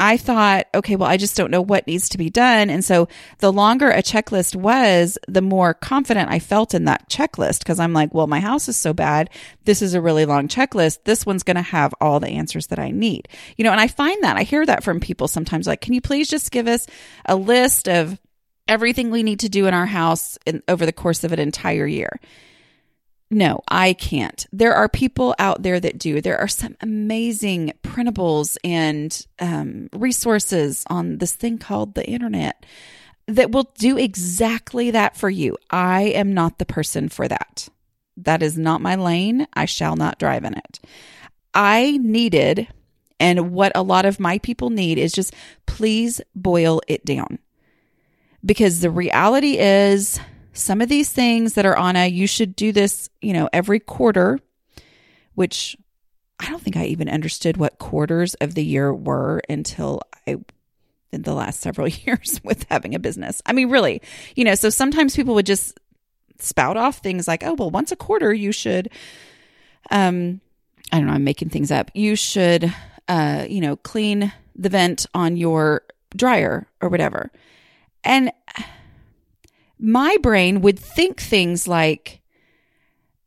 I 0.00 0.16
thought, 0.16 0.66
okay, 0.74 0.96
well, 0.96 1.10
I 1.10 1.18
just 1.18 1.36
don't 1.36 1.50
know 1.50 1.60
what 1.60 1.86
needs 1.86 2.08
to 2.08 2.18
be 2.18 2.30
done. 2.30 2.70
And 2.70 2.82
so 2.82 3.06
the 3.38 3.52
longer 3.52 3.90
a 3.90 4.02
checklist 4.02 4.56
was, 4.56 5.18
the 5.28 5.42
more 5.42 5.74
confident 5.74 6.30
I 6.30 6.38
felt 6.38 6.72
in 6.72 6.86
that 6.86 7.10
checklist 7.10 7.58
because 7.58 7.78
I'm 7.78 7.92
like, 7.92 8.14
well, 8.14 8.26
my 8.26 8.40
house 8.40 8.66
is 8.66 8.78
so 8.78 8.94
bad. 8.94 9.28
This 9.66 9.82
is 9.82 9.92
a 9.92 10.00
really 10.00 10.24
long 10.24 10.48
checklist. 10.48 11.04
This 11.04 11.26
one's 11.26 11.42
going 11.42 11.56
to 11.56 11.62
have 11.62 11.94
all 12.00 12.18
the 12.18 12.30
answers 12.30 12.68
that 12.68 12.78
I 12.78 12.92
need. 12.92 13.28
You 13.58 13.64
know, 13.64 13.72
and 13.72 13.80
I 13.80 13.88
find 13.88 14.24
that 14.24 14.38
I 14.38 14.42
hear 14.42 14.64
that 14.64 14.82
from 14.82 15.00
people 15.00 15.28
sometimes 15.28 15.66
like, 15.66 15.82
can 15.82 15.92
you 15.92 16.00
please 16.00 16.28
just 16.28 16.50
give 16.50 16.66
us 16.66 16.86
a 17.26 17.36
list 17.36 17.86
of 17.86 18.18
everything 18.66 19.10
we 19.10 19.22
need 19.22 19.40
to 19.40 19.50
do 19.50 19.66
in 19.66 19.74
our 19.74 19.84
house 19.84 20.38
in, 20.46 20.62
over 20.66 20.86
the 20.86 20.92
course 20.92 21.24
of 21.24 21.32
an 21.32 21.38
entire 21.38 21.86
year? 21.86 22.18
No, 23.30 23.62
I 23.68 23.92
can't. 23.92 24.44
There 24.52 24.74
are 24.74 24.88
people 24.88 25.36
out 25.38 25.62
there 25.62 25.78
that 25.78 25.98
do. 25.98 26.20
There 26.20 26.38
are 26.38 26.48
some 26.48 26.76
amazing 26.80 27.72
printables 27.82 28.56
and 28.64 29.26
um, 29.38 29.88
resources 29.92 30.84
on 30.88 31.18
this 31.18 31.32
thing 31.32 31.58
called 31.58 31.94
the 31.94 32.06
internet 32.06 32.66
that 33.26 33.52
will 33.52 33.72
do 33.78 33.96
exactly 33.96 34.90
that 34.90 35.16
for 35.16 35.30
you. 35.30 35.56
I 35.70 36.02
am 36.02 36.34
not 36.34 36.58
the 36.58 36.66
person 36.66 37.08
for 37.08 37.28
that. 37.28 37.68
That 38.16 38.42
is 38.42 38.58
not 38.58 38.80
my 38.80 38.96
lane. 38.96 39.46
I 39.54 39.64
shall 39.64 39.94
not 39.94 40.18
drive 40.18 40.44
in 40.44 40.54
it. 40.54 40.80
I 41.54 41.98
needed, 42.02 42.66
and 43.20 43.52
what 43.52 43.72
a 43.76 43.82
lot 43.82 44.06
of 44.06 44.20
my 44.20 44.38
people 44.38 44.70
need 44.70 44.98
is 44.98 45.12
just 45.12 45.34
please 45.66 46.20
boil 46.34 46.80
it 46.88 47.04
down. 47.04 47.38
Because 48.44 48.80
the 48.80 48.90
reality 48.90 49.58
is, 49.58 50.18
some 50.52 50.80
of 50.80 50.88
these 50.88 51.12
things 51.12 51.54
that 51.54 51.66
are 51.66 51.76
on 51.76 51.96
a 51.96 52.08
you 52.08 52.26
should 52.26 52.56
do 52.56 52.72
this, 52.72 53.08
you 53.20 53.32
know, 53.32 53.48
every 53.52 53.80
quarter, 53.80 54.38
which 55.34 55.76
I 56.38 56.48
don't 56.48 56.62
think 56.62 56.76
I 56.76 56.86
even 56.86 57.08
understood 57.08 57.56
what 57.56 57.78
quarters 57.78 58.34
of 58.34 58.54
the 58.54 58.64
year 58.64 58.92
were 58.92 59.42
until 59.48 60.00
I 60.26 60.36
in 61.12 61.22
the 61.22 61.34
last 61.34 61.60
several 61.60 61.88
years 61.88 62.40
with 62.42 62.66
having 62.70 62.94
a 62.94 62.98
business. 62.98 63.42
I 63.46 63.52
mean, 63.52 63.70
really, 63.70 64.00
you 64.36 64.44
know, 64.44 64.54
so 64.54 64.70
sometimes 64.70 65.16
people 65.16 65.34
would 65.34 65.46
just 65.46 65.78
spout 66.38 66.76
off 66.76 66.98
things 66.98 67.28
like, 67.28 67.44
"Oh, 67.44 67.54
well, 67.54 67.70
once 67.70 67.92
a 67.92 67.96
quarter 67.96 68.32
you 68.32 68.52
should 68.52 68.90
um 69.90 70.40
I 70.92 70.98
don't 70.98 71.06
know, 71.06 71.12
I'm 71.12 71.24
making 71.24 71.50
things 71.50 71.70
up. 71.70 71.90
You 71.94 72.16
should 72.16 72.72
uh, 73.08 73.46
you 73.48 73.60
know, 73.60 73.76
clean 73.76 74.32
the 74.54 74.68
vent 74.68 75.06
on 75.14 75.36
your 75.36 75.82
dryer 76.16 76.66
or 76.80 76.88
whatever." 76.88 77.30
And 78.02 78.32
my 79.80 80.16
brain 80.22 80.60
would 80.60 80.78
think 80.78 81.20
things 81.20 81.66
like, 81.66 82.20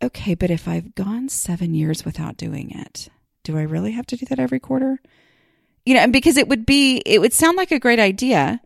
okay, 0.01 0.35
but 0.35 0.51
if 0.51 0.67
I've 0.67 0.95
gone 0.95 1.29
seven 1.29 1.73
years 1.73 2.05
without 2.05 2.37
doing 2.37 2.71
it, 2.71 3.09
do 3.43 3.57
I 3.57 3.63
really 3.63 3.91
have 3.91 4.05
to 4.07 4.17
do 4.17 4.25
that 4.27 4.39
every 4.39 4.59
quarter? 4.59 4.99
You 5.85 5.95
know, 5.95 6.01
and 6.01 6.13
because 6.13 6.37
it 6.37 6.47
would 6.47 6.65
be, 6.65 7.01
it 7.05 7.19
would 7.19 7.33
sound 7.33 7.57
like 7.57 7.71
a 7.71 7.79
great 7.79 7.99
idea. 7.99 8.61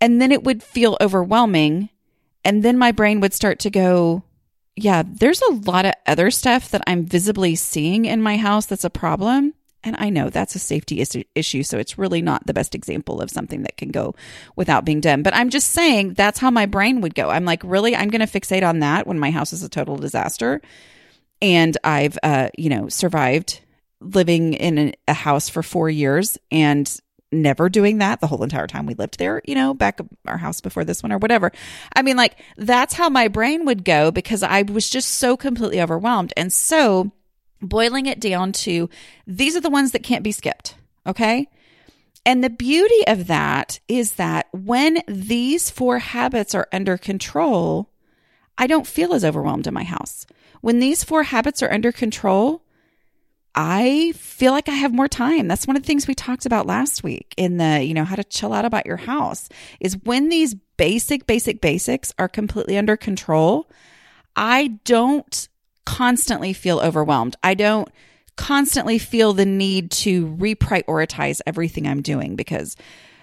And 0.00 0.20
then 0.20 0.32
it 0.32 0.44
would 0.44 0.62
feel 0.62 0.96
overwhelming. 1.00 1.88
And 2.44 2.62
then 2.62 2.78
my 2.78 2.92
brain 2.92 3.20
would 3.20 3.34
start 3.34 3.58
to 3.60 3.70
go, 3.70 4.22
yeah, 4.76 5.02
there's 5.04 5.42
a 5.42 5.54
lot 5.54 5.86
of 5.86 5.94
other 6.06 6.30
stuff 6.30 6.70
that 6.70 6.82
I'm 6.86 7.04
visibly 7.04 7.56
seeing 7.56 8.04
in 8.04 8.22
my 8.22 8.36
house 8.36 8.66
that's 8.66 8.84
a 8.84 8.90
problem. 8.90 9.54
And 9.84 9.96
I 9.98 10.10
know 10.10 10.28
that's 10.28 10.54
a 10.54 10.58
safety 10.58 11.00
issue. 11.34 11.62
So 11.62 11.78
it's 11.78 11.98
really 11.98 12.20
not 12.20 12.46
the 12.46 12.54
best 12.54 12.74
example 12.74 13.20
of 13.20 13.30
something 13.30 13.62
that 13.62 13.76
can 13.76 13.90
go 13.90 14.14
without 14.56 14.84
being 14.84 15.00
done. 15.00 15.22
But 15.22 15.34
I'm 15.34 15.50
just 15.50 15.68
saying 15.68 16.14
that's 16.14 16.40
how 16.40 16.50
my 16.50 16.66
brain 16.66 17.00
would 17.00 17.14
go. 17.14 17.30
I'm 17.30 17.44
like, 17.44 17.62
really? 17.64 17.94
I'm 17.94 18.08
going 18.08 18.26
to 18.26 18.40
fixate 18.40 18.66
on 18.66 18.80
that 18.80 19.06
when 19.06 19.18
my 19.18 19.30
house 19.30 19.52
is 19.52 19.62
a 19.62 19.68
total 19.68 19.96
disaster. 19.96 20.60
And 21.40 21.76
I've, 21.84 22.18
uh, 22.22 22.48
you 22.58 22.70
know, 22.70 22.88
survived 22.88 23.60
living 24.00 24.54
in 24.54 24.94
a 25.06 25.14
house 25.14 25.48
for 25.48 25.62
four 25.62 25.88
years 25.88 26.38
and 26.50 27.00
never 27.30 27.68
doing 27.68 27.98
that 27.98 28.20
the 28.20 28.26
whole 28.26 28.42
entire 28.42 28.66
time 28.66 28.86
we 28.86 28.94
lived 28.94 29.18
there, 29.18 29.42
you 29.44 29.54
know, 29.54 29.74
back 29.74 30.00
our 30.26 30.38
house 30.38 30.60
before 30.60 30.84
this 30.84 31.02
one 31.02 31.12
or 31.12 31.18
whatever. 31.18 31.52
I 31.94 32.02
mean, 32.02 32.16
like, 32.16 32.36
that's 32.56 32.94
how 32.94 33.08
my 33.08 33.28
brain 33.28 33.66
would 33.66 33.84
go 33.84 34.10
because 34.10 34.42
I 34.42 34.62
was 34.62 34.88
just 34.88 35.10
so 35.10 35.36
completely 35.36 35.80
overwhelmed. 35.80 36.32
And 36.36 36.52
so, 36.52 37.12
boiling 37.60 38.06
it 38.06 38.20
down 38.20 38.52
to 38.52 38.88
these 39.26 39.56
are 39.56 39.60
the 39.60 39.70
ones 39.70 39.92
that 39.92 40.02
can't 40.02 40.24
be 40.24 40.32
skipped. 40.32 40.76
Okay. 41.06 41.48
And 42.26 42.44
the 42.44 42.50
beauty 42.50 43.06
of 43.06 43.26
that 43.28 43.80
is 43.88 44.12
that 44.12 44.48
when 44.52 45.02
these 45.06 45.70
four 45.70 45.98
habits 45.98 46.54
are 46.54 46.68
under 46.72 46.98
control, 46.98 47.90
I 48.58 48.66
don't 48.66 48.86
feel 48.86 49.14
as 49.14 49.24
overwhelmed 49.24 49.66
in 49.66 49.74
my 49.74 49.84
house. 49.84 50.26
When 50.60 50.80
these 50.80 51.04
four 51.04 51.22
habits 51.22 51.62
are 51.62 51.72
under 51.72 51.92
control, 51.92 52.62
I 53.54 54.12
feel 54.16 54.52
like 54.52 54.68
I 54.68 54.74
have 54.74 54.92
more 54.92 55.08
time. 55.08 55.48
That's 55.48 55.66
one 55.66 55.76
of 55.76 55.82
the 55.82 55.86
things 55.86 56.06
we 56.06 56.14
talked 56.14 56.46
about 56.46 56.66
last 56.66 57.02
week 57.02 57.34
in 57.36 57.56
the, 57.56 57.82
you 57.82 57.94
know, 57.94 58.04
how 58.04 58.16
to 58.16 58.24
chill 58.24 58.52
out 58.52 58.64
about 58.64 58.86
your 58.86 58.96
house 58.96 59.48
is 59.80 59.96
when 60.04 60.28
these 60.28 60.54
basic, 60.76 61.26
basic 61.26 61.60
basics 61.60 62.12
are 62.18 62.28
completely 62.28 62.76
under 62.76 62.96
control. 62.96 63.68
I 64.36 64.78
don't 64.84 65.48
constantly 65.88 66.52
feel 66.52 66.80
overwhelmed. 66.80 67.34
I 67.42 67.54
don't 67.54 67.88
constantly 68.36 68.98
feel 68.98 69.32
the 69.32 69.46
need 69.46 69.90
to 69.90 70.26
reprioritize 70.36 71.40
everything 71.46 71.88
I'm 71.88 72.02
doing 72.02 72.36
because 72.36 72.76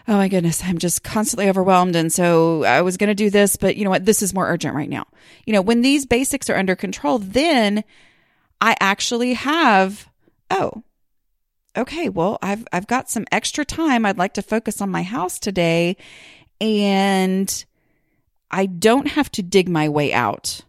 oh 0.08 0.18
my 0.18 0.28
goodness, 0.28 0.64
I'm 0.64 0.80
just 0.80 1.04
constantly 1.04 1.48
overwhelmed. 1.48 1.96
And 1.96 2.12
so 2.12 2.64
I 2.64 2.82
was 2.82 2.98
going 2.98 3.10
to 3.10 3.16
do 3.16 3.30
this, 3.30 3.56
but 3.56 3.76
you 3.76 3.84
know 3.84 3.92
what? 3.92 4.06
This 4.06 4.24
is 4.24 4.34
more 4.34 4.48
urgent 4.48 4.76
right 4.76 4.90
now. 4.90 5.06
You 5.46 5.54
know, 5.54 5.62
when 5.62 5.82
these 5.82 6.08
basics 6.08 6.50
are 6.50 6.58
under 6.58 6.76
control, 6.76 7.20
then 7.20 7.84
I 8.60 8.76
actually 8.80 9.34
have, 9.34 10.10
oh, 10.50 10.84
okay, 11.78 12.10
well, 12.10 12.40
I've, 12.42 12.68
I've 12.74 12.88
got 12.88 13.10
some 13.10 13.26
extra 13.32 13.64
time. 13.64 14.06
I'd 14.06 14.18
like 14.18 14.34
to 14.36 14.42
focus 14.42 14.82
on 14.82 14.90
my 14.90 15.04
house 15.04 15.38
today. 15.40 15.98
And 16.60 17.66
I 18.50 18.66
don't 18.66 19.08
have 19.08 19.32
to 19.34 19.44
dig 19.44 19.70
my 19.70 19.88
way 19.90 20.14
out 20.14 20.62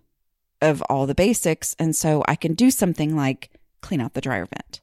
of 0.60 0.82
all 0.82 1.06
the 1.06 1.14
basics. 1.14 1.74
And 1.78 1.94
so 1.94 2.24
I 2.26 2.34
can 2.34 2.54
do 2.54 2.70
something 2.70 3.16
like 3.16 3.50
clean 3.80 4.00
out 4.00 4.14
the 4.14 4.20
dryer 4.20 4.46
vent. 4.46 4.80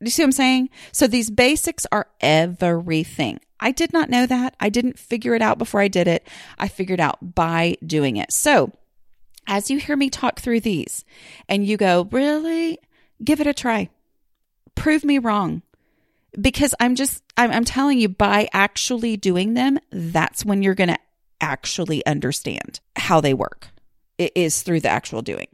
You 0.00 0.10
see 0.10 0.22
what 0.22 0.28
I'm 0.28 0.32
saying? 0.32 0.70
So 0.92 1.06
these 1.06 1.30
basics 1.30 1.86
are 1.90 2.08
everything. 2.20 3.40
I 3.58 3.72
did 3.72 3.92
not 3.92 4.10
know 4.10 4.26
that. 4.26 4.54
I 4.60 4.68
didn't 4.68 4.98
figure 4.98 5.34
it 5.34 5.42
out 5.42 5.58
before 5.58 5.80
I 5.80 5.88
did 5.88 6.06
it. 6.06 6.28
I 6.58 6.68
figured 6.68 7.00
out 7.00 7.34
by 7.34 7.76
doing 7.84 8.16
it. 8.16 8.30
So 8.32 8.72
as 9.46 9.70
you 9.70 9.78
hear 9.78 9.96
me 9.96 10.10
talk 10.10 10.40
through 10.40 10.60
these 10.60 11.04
and 11.48 11.66
you 11.66 11.76
go, 11.76 12.08
really? 12.10 12.78
Give 13.24 13.40
it 13.40 13.46
a 13.46 13.54
try. 13.54 13.88
Prove 14.74 15.04
me 15.04 15.18
wrong. 15.18 15.62
Because 16.38 16.74
I'm 16.78 16.96
just, 16.96 17.22
I'm, 17.38 17.50
I'm 17.50 17.64
telling 17.64 17.98
you, 17.98 18.10
by 18.10 18.48
actually 18.52 19.16
doing 19.16 19.54
them, 19.54 19.78
that's 19.90 20.44
when 20.44 20.62
you're 20.62 20.74
going 20.74 20.90
to 20.90 20.98
actually 21.40 22.04
understand 22.04 22.80
how 22.94 23.22
they 23.22 23.32
work 23.32 23.68
it 24.18 24.32
is 24.34 24.62
through 24.62 24.80
the 24.80 24.88
actual 24.88 25.22
doing. 25.22 25.48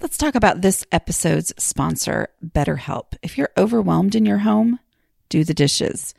Let's 0.00 0.16
talk 0.16 0.34
about 0.34 0.62
this 0.62 0.86
episode's 0.92 1.52
sponsor, 1.58 2.28
BetterHelp. 2.44 3.16
If 3.22 3.36
you're 3.36 3.50
overwhelmed 3.58 4.14
in 4.14 4.24
your 4.24 4.38
home, 4.38 4.78
do 5.28 5.44
the 5.44 5.54
dishes. 5.54 6.14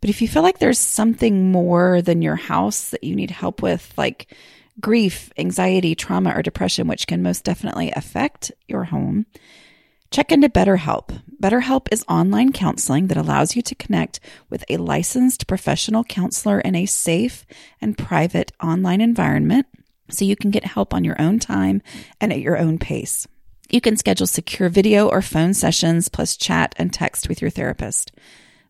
But 0.00 0.10
if 0.10 0.22
you 0.22 0.28
feel 0.28 0.42
like 0.42 0.58
there's 0.58 0.78
something 0.78 1.50
more 1.50 2.02
than 2.02 2.22
your 2.22 2.36
house 2.36 2.90
that 2.90 3.02
you 3.02 3.16
need 3.16 3.30
help 3.30 3.62
with, 3.62 3.92
like 3.96 4.32
grief, 4.80 5.32
anxiety, 5.38 5.94
trauma, 5.94 6.34
or 6.36 6.42
depression, 6.42 6.86
which 6.86 7.06
can 7.06 7.22
most 7.22 7.44
definitely 7.44 7.90
affect 7.96 8.52
your 8.68 8.84
home, 8.84 9.26
check 10.10 10.32
into 10.32 10.48
BetterHelp. 10.48 11.22
BetterHelp 11.40 11.88
is 11.92 12.04
online 12.08 12.52
counseling 12.52 13.08
that 13.08 13.16
allows 13.16 13.54
you 13.56 13.62
to 13.62 13.74
connect 13.74 14.20
with 14.48 14.64
a 14.68 14.78
licensed 14.78 15.46
professional 15.46 16.04
counselor 16.04 16.60
in 16.60 16.74
a 16.74 16.86
safe 16.86 17.44
and 17.80 17.98
private 17.98 18.52
online 18.62 19.00
environment 19.00 19.66
so 20.08 20.24
you 20.24 20.36
can 20.36 20.50
get 20.50 20.64
help 20.64 20.94
on 20.94 21.04
your 21.04 21.20
own 21.20 21.38
time 21.38 21.82
and 22.20 22.32
at 22.32 22.40
your 22.40 22.56
own 22.56 22.78
pace. 22.78 23.26
You 23.68 23.80
can 23.80 23.96
schedule 23.96 24.26
secure 24.26 24.68
video 24.68 25.08
or 25.08 25.20
phone 25.20 25.52
sessions 25.52 26.08
plus 26.08 26.36
chat 26.36 26.74
and 26.78 26.92
text 26.92 27.28
with 27.28 27.40
your 27.40 27.50
therapist. 27.50 28.12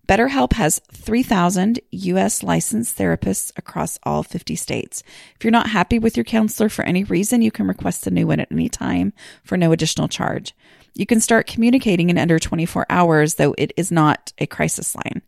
BetterHelp 0.09 0.52
has 0.52 0.81
3,000 0.93 1.81
US 1.90 2.43
licensed 2.43 2.97
therapists 2.97 3.52
across 3.57 3.99
all 4.05 4.23
50 4.23 4.55
states. 4.55 5.02
If 5.35 5.45
you're 5.45 5.50
not 5.50 5.71
happy 5.71 5.99
with 5.99 6.16
your 6.16 6.25
counselor 6.25 6.69
for 6.69 6.85
any 6.85 7.02
reason, 7.02 7.43
you 7.43 7.50
can 7.50 7.66
request 7.66 8.07
a 8.07 8.11
new 8.11 8.28
one 8.28 8.38
at 8.38 8.52
any 8.52 8.69
time 8.69 9.12
for 9.43 9.57
no 9.57 9.73
additional 9.73 10.07
charge. 10.07 10.55
You 10.97 11.05
can 11.05 11.21
start 11.21 11.47
communicating 11.47 12.09
in 12.09 12.17
under 12.17 12.38
24 12.38 12.87
hours, 12.88 13.35
though 13.35 13.55
it 13.59 13.73
is 13.76 13.93
not 13.93 14.33
a 14.38 14.47
crisis 14.47 14.95
line. 14.95 15.21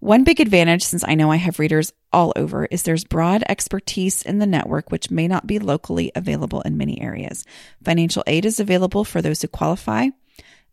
One 0.00 0.24
big 0.24 0.40
advantage, 0.40 0.82
since 0.82 1.02
I 1.06 1.14
know 1.14 1.30
I 1.32 1.36
have 1.36 1.58
readers 1.58 1.94
all 2.12 2.34
over, 2.36 2.66
is 2.66 2.82
there's 2.82 3.04
broad 3.04 3.42
expertise 3.48 4.20
in 4.20 4.40
the 4.40 4.46
network, 4.46 4.90
which 4.90 5.10
may 5.10 5.26
not 5.26 5.46
be 5.46 5.58
locally 5.58 6.12
available 6.14 6.60
in 6.62 6.76
many 6.76 7.00
areas. 7.00 7.46
Financial 7.82 8.22
aid 8.26 8.44
is 8.44 8.60
available 8.60 9.04
for 9.04 9.22
those 9.22 9.40
who 9.40 9.48
qualify. 9.48 10.08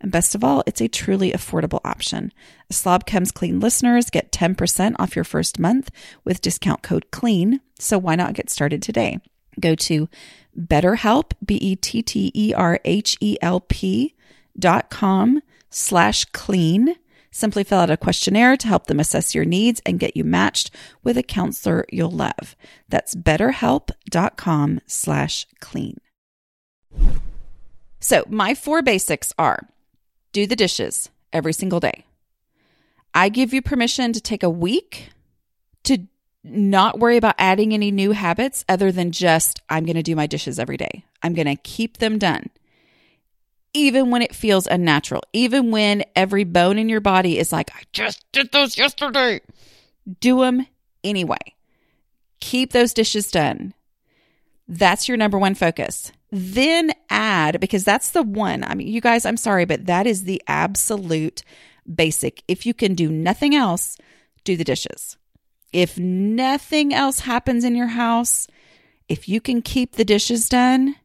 And 0.01 0.11
best 0.11 0.35
of 0.35 0.43
all, 0.43 0.61
it's 0.67 0.81
a 0.81 0.89
truly 0.89 1.31
affordable 1.31 1.79
option. 1.85 2.33
Slob 2.69 3.05
Comes 3.05 3.31
Clean 3.31 3.61
listeners 3.61 4.09
get 4.09 4.33
10% 4.33 4.95
off 4.99 5.15
your 5.15 5.25
first 5.25 5.57
month 5.57 5.89
with 6.25 6.41
discount 6.41 6.83
code 6.83 7.11
CLEAN. 7.11 7.61
So 7.79 7.97
why 7.97 8.15
not 8.15 8.33
get 8.33 8.49
started 8.49 8.81
today? 8.81 9.19
Go 9.59 9.73
to 9.75 10.09
BetterHelp, 10.57 11.31
B-E-T-T-E-R-H-E-L-P 11.45 12.53
dot 14.57 14.89
com 14.89 15.41
slash 15.69 16.25
clean. 16.25 16.95
Simply 17.29 17.63
fill 17.63 17.79
out 17.79 17.91
a 17.91 17.97
questionnaire 17.97 18.57
to 18.57 18.67
help 18.67 18.87
them 18.87 18.99
assess 18.99 19.35
your 19.35 19.45
needs 19.45 19.81
and 19.85 19.99
get 19.99 20.17
you 20.17 20.23
matched 20.23 20.71
with 21.03 21.17
a 21.17 21.23
counselor 21.23 21.85
you'll 21.91 22.09
love. 22.09 22.55
That's 22.89 23.13
betterhelp.com 23.13 24.79
slash 24.87 25.45
clean. 25.59 25.97
So 27.99 28.23
my 28.27 28.55
four 28.55 28.81
basics 28.81 29.33
are 29.37 29.67
do 30.31 30.47
the 30.47 30.55
dishes 30.55 31.09
every 31.31 31.53
single 31.53 31.79
day. 31.79 32.05
I 33.13 33.29
give 33.29 33.53
you 33.53 33.61
permission 33.61 34.13
to 34.13 34.21
take 34.21 34.43
a 34.43 34.49
week 34.49 35.09
to 35.83 36.07
not 36.43 36.99
worry 36.99 37.17
about 37.17 37.35
adding 37.37 37.73
any 37.73 37.91
new 37.91 38.11
habits 38.13 38.63
other 38.69 38.91
than 38.91 39.11
just, 39.11 39.61
I'm 39.69 39.85
going 39.85 39.95
to 39.95 40.03
do 40.03 40.15
my 40.15 40.27
dishes 40.27 40.59
every 40.59 40.77
day. 40.77 41.03
I'm 41.21 41.33
going 41.33 41.47
to 41.47 41.55
keep 41.55 41.97
them 41.97 42.17
done 42.17 42.49
even 43.73 44.09
when 44.09 44.21
it 44.21 44.35
feels 44.35 44.67
unnatural, 44.67 45.23
even 45.33 45.71
when 45.71 46.03
every 46.15 46.43
bone 46.43 46.77
in 46.77 46.89
your 46.89 47.01
body 47.01 47.37
is 47.37 47.51
like, 47.51 47.71
I 47.75 47.83
just 47.93 48.23
did 48.31 48.51
those 48.51 48.77
yesterday. 48.77 49.41
Do 50.19 50.41
them 50.41 50.65
anyway. 51.03 51.55
Keep 52.39 52.71
those 52.71 52.93
dishes 52.93 53.31
done. 53.31 53.73
That's 54.67 55.07
your 55.07 55.17
number 55.17 55.37
one 55.37 55.55
focus. 55.55 56.11
Then 56.31 56.91
add, 57.09 57.59
because 57.59 57.83
that's 57.83 58.09
the 58.09 58.23
one. 58.23 58.63
I 58.63 58.75
mean, 58.75 58.87
you 58.87 58.99
guys, 58.99 59.25
I'm 59.25 59.37
sorry, 59.37 59.65
but 59.65 59.85
that 59.85 60.05
is 60.05 60.23
the 60.23 60.41
absolute 60.47 61.41
basic. 61.93 62.43
If 62.47 62.65
you 62.65 62.73
can 62.73 62.95
do 62.95 63.09
nothing 63.09 63.55
else, 63.55 63.97
do 64.43 64.57
the 64.57 64.65
dishes. 64.65 65.17
If 65.71 65.97
nothing 65.97 66.93
else 66.93 67.21
happens 67.21 67.63
in 67.63 67.75
your 67.75 67.87
house, 67.87 68.47
if 69.07 69.29
you 69.29 69.39
can 69.39 69.61
keep 69.61 69.93
the 69.93 70.05
dishes 70.05 70.49
done, 70.49 70.95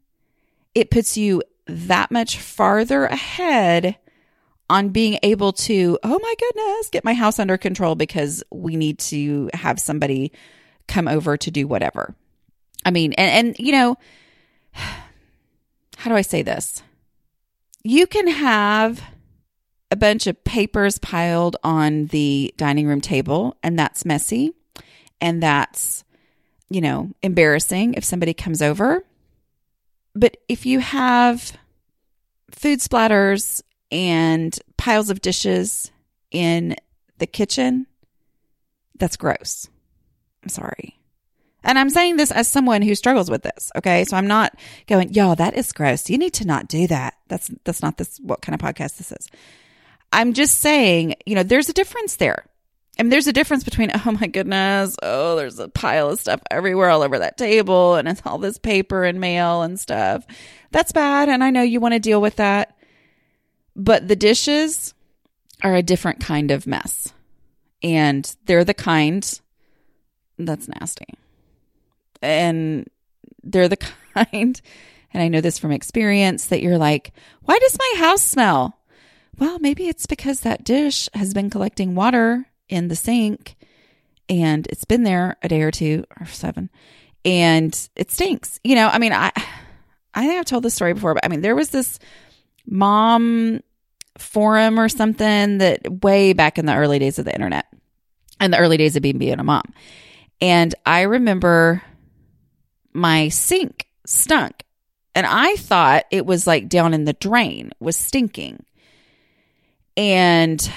it 0.74 0.90
puts 0.90 1.16
you 1.16 1.42
that 1.72 2.10
much 2.10 2.38
farther 2.38 3.04
ahead 3.06 3.96
on 4.68 4.88
being 4.88 5.18
able 5.22 5.52
to, 5.52 5.98
oh 6.02 6.18
my 6.18 6.34
goodness, 6.38 6.88
get 6.88 7.04
my 7.04 7.14
house 7.14 7.38
under 7.38 7.58
control 7.58 7.94
because 7.94 8.42
we 8.50 8.76
need 8.76 8.98
to 8.98 9.50
have 9.52 9.78
somebody 9.78 10.32
come 10.88 11.08
over 11.08 11.36
to 11.36 11.50
do 11.50 11.66
whatever. 11.66 12.14
I 12.84 12.90
mean, 12.90 13.12
and, 13.14 13.48
and 13.48 13.56
you 13.58 13.72
know, 13.72 13.96
how 14.72 16.10
do 16.10 16.16
I 16.16 16.22
say 16.22 16.42
this? 16.42 16.82
You 17.84 18.06
can 18.06 18.28
have 18.28 19.02
a 19.90 19.96
bunch 19.96 20.26
of 20.26 20.42
papers 20.42 20.98
piled 20.98 21.56
on 21.62 22.06
the 22.06 22.54
dining 22.56 22.86
room 22.86 23.00
table, 23.00 23.56
and 23.62 23.78
that's 23.78 24.04
messy 24.04 24.54
and 25.20 25.42
that's, 25.42 26.02
you 26.70 26.80
know, 26.80 27.10
embarrassing 27.22 27.94
if 27.94 28.04
somebody 28.04 28.32
comes 28.32 28.62
over. 28.62 29.04
But 30.14 30.38
if 30.48 30.64
you 30.64 30.80
have 30.80 31.56
food 32.52 32.80
splatters 32.80 33.62
and 33.90 34.58
piles 34.76 35.10
of 35.10 35.20
dishes 35.20 35.90
in 36.30 36.76
the 37.18 37.26
kitchen, 37.26 37.86
that's 38.98 39.16
gross. 39.16 39.68
I'm 40.42 40.48
sorry. 40.48 40.98
And 41.64 41.78
I'm 41.78 41.90
saying 41.90 42.16
this 42.16 42.32
as 42.32 42.48
someone 42.48 42.82
who 42.82 42.94
struggles 42.94 43.30
with 43.30 43.42
this. 43.42 43.70
Okay. 43.76 44.04
So 44.04 44.16
I'm 44.16 44.26
not 44.26 44.58
going, 44.86 45.12
y'all, 45.14 45.36
that 45.36 45.56
is 45.56 45.72
gross. 45.72 46.10
You 46.10 46.18
need 46.18 46.34
to 46.34 46.46
not 46.46 46.68
do 46.68 46.86
that. 46.88 47.14
That's, 47.28 47.50
that's 47.64 47.82
not 47.82 47.98
this, 47.98 48.18
what 48.18 48.42
kind 48.42 48.54
of 48.54 48.60
podcast 48.60 48.96
this 48.98 49.12
is. 49.12 49.28
I'm 50.12 50.32
just 50.32 50.58
saying, 50.58 51.14
you 51.24 51.34
know, 51.34 51.42
there's 51.42 51.68
a 51.68 51.72
difference 51.72 52.16
there. 52.16 52.44
Mean, 52.98 53.08
there's 53.08 53.26
a 53.26 53.32
difference 53.32 53.64
between, 53.64 53.90
oh 54.06 54.12
my 54.12 54.26
goodness, 54.26 54.96
oh, 55.02 55.36
there's 55.36 55.58
a 55.58 55.68
pile 55.68 56.10
of 56.10 56.20
stuff 56.20 56.40
everywhere 56.50 56.90
all 56.90 57.02
over 57.02 57.18
that 57.18 57.38
table 57.38 57.96
and 57.96 58.08
it's 58.08 58.22
all 58.24 58.38
this 58.38 58.58
paper 58.58 59.04
and 59.04 59.20
mail 59.20 59.62
and 59.62 59.78
stuff. 59.78 60.26
That's 60.70 60.92
bad. 60.92 61.28
And 61.28 61.42
I 61.42 61.50
know 61.50 61.62
you 61.62 61.80
want 61.80 61.94
to 61.94 62.00
deal 62.00 62.20
with 62.20 62.36
that. 62.36 62.76
But 63.74 64.08
the 64.08 64.16
dishes 64.16 64.94
are 65.62 65.74
a 65.74 65.82
different 65.82 66.20
kind 66.20 66.50
of 66.50 66.66
mess. 66.66 67.12
And 67.82 68.34
they're 68.44 68.64
the 68.64 68.74
kind 68.74 69.40
that's 70.38 70.68
nasty. 70.68 71.06
And 72.20 72.88
they're 73.42 73.68
the 73.68 73.76
kind, 74.14 74.60
and 75.12 75.22
I 75.22 75.28
know 75.28 75.40
this 75.40 75.58
from 75.58 75.72
experience, 75.72 76.46
that 76.46 76.62
you're 76.62 76.78
like, 76.78 77.12
why 77.42 77.58
does 77.58 77.78
my 77.78 77.94
house 77.98 78.22
smell? 78.22 78.78
Well, 79.38 79.58
maybe 79.58 79.88
it's 79.88 80.06
because 80.06 80.40
that 80.40 80.64
dish 80.64 81.08
has 81.14 81.34
been 81.34 81.50
collecting 81.50 81.94
water 81.94 82.46
in 82.68 82.88
the 82.88 82.96
sink 82.96 83.56
and 84.28 84.66
it's 84.68 84.84
been 84.84 85.02
there 85.02 85.36
a 85.42 85.48
day 85.48 85.62
or 85.62 85.70
two 85.70 86.04
or 86.18 86.26
seven 86.26 86.70
and 87.24 87.88
it 87.96 88.10
stinks. 88.10 88.58
You 88.64 88.74
know, 88.74 88.88
I 88.88 88.98
mean, 88.98 89.12
I 89.12 89.30
I 90.14 90.26
think 90.26 90.38
I've 90.38 90.44
told 90.44 90.62
this 90.62 90.74
story 90.74 90.92
before, 90.94 91.14
but 91.14 91.24
I 91.24 91.28
mean, 91.28 91.40
there 91.40 91.56
was 91.56 91.70
this 91.70 91.98
mom 92.66 93.60
forum 94.18 94.78
or 94.78 94.88
something 94.88 95.58
that 95.58 96.02
way 96.02 96.32
back 96.32 96.58
in 96.58 96.66
the 96.66 96.74
early 96.74 96.98
days 96.98 97.18
of 97.18 97.24
the 97.24 97.34
internet 97.34 97.66
and 98.40 98.52
the 98.52 98.58
early 98.58 98.76
days 98.76 98.96
of 98.96 99.02
being 99.02 99.18
being 99.18 99.40
a 99.40 99.44
mom. 99.44 99.64
And 100.40 100.74
I 100.84 101.02
remember 101.02 101.82
my 102.92 103.28
sink 103.28 103.86
stunk. 104.06 104.64
And 105.14 105.26
I 105.26 105.56
thought 105.56 106.06
it 106.10 106.24
was 106.24 106.46
like 106.46 106.68
down 106.68 106.94
in 106.94 107.04
the 107.04 107.12
drain, 107.12 107.72
was 107.80 107.96
stinking. 107.96 108.64
And 109.96 110.72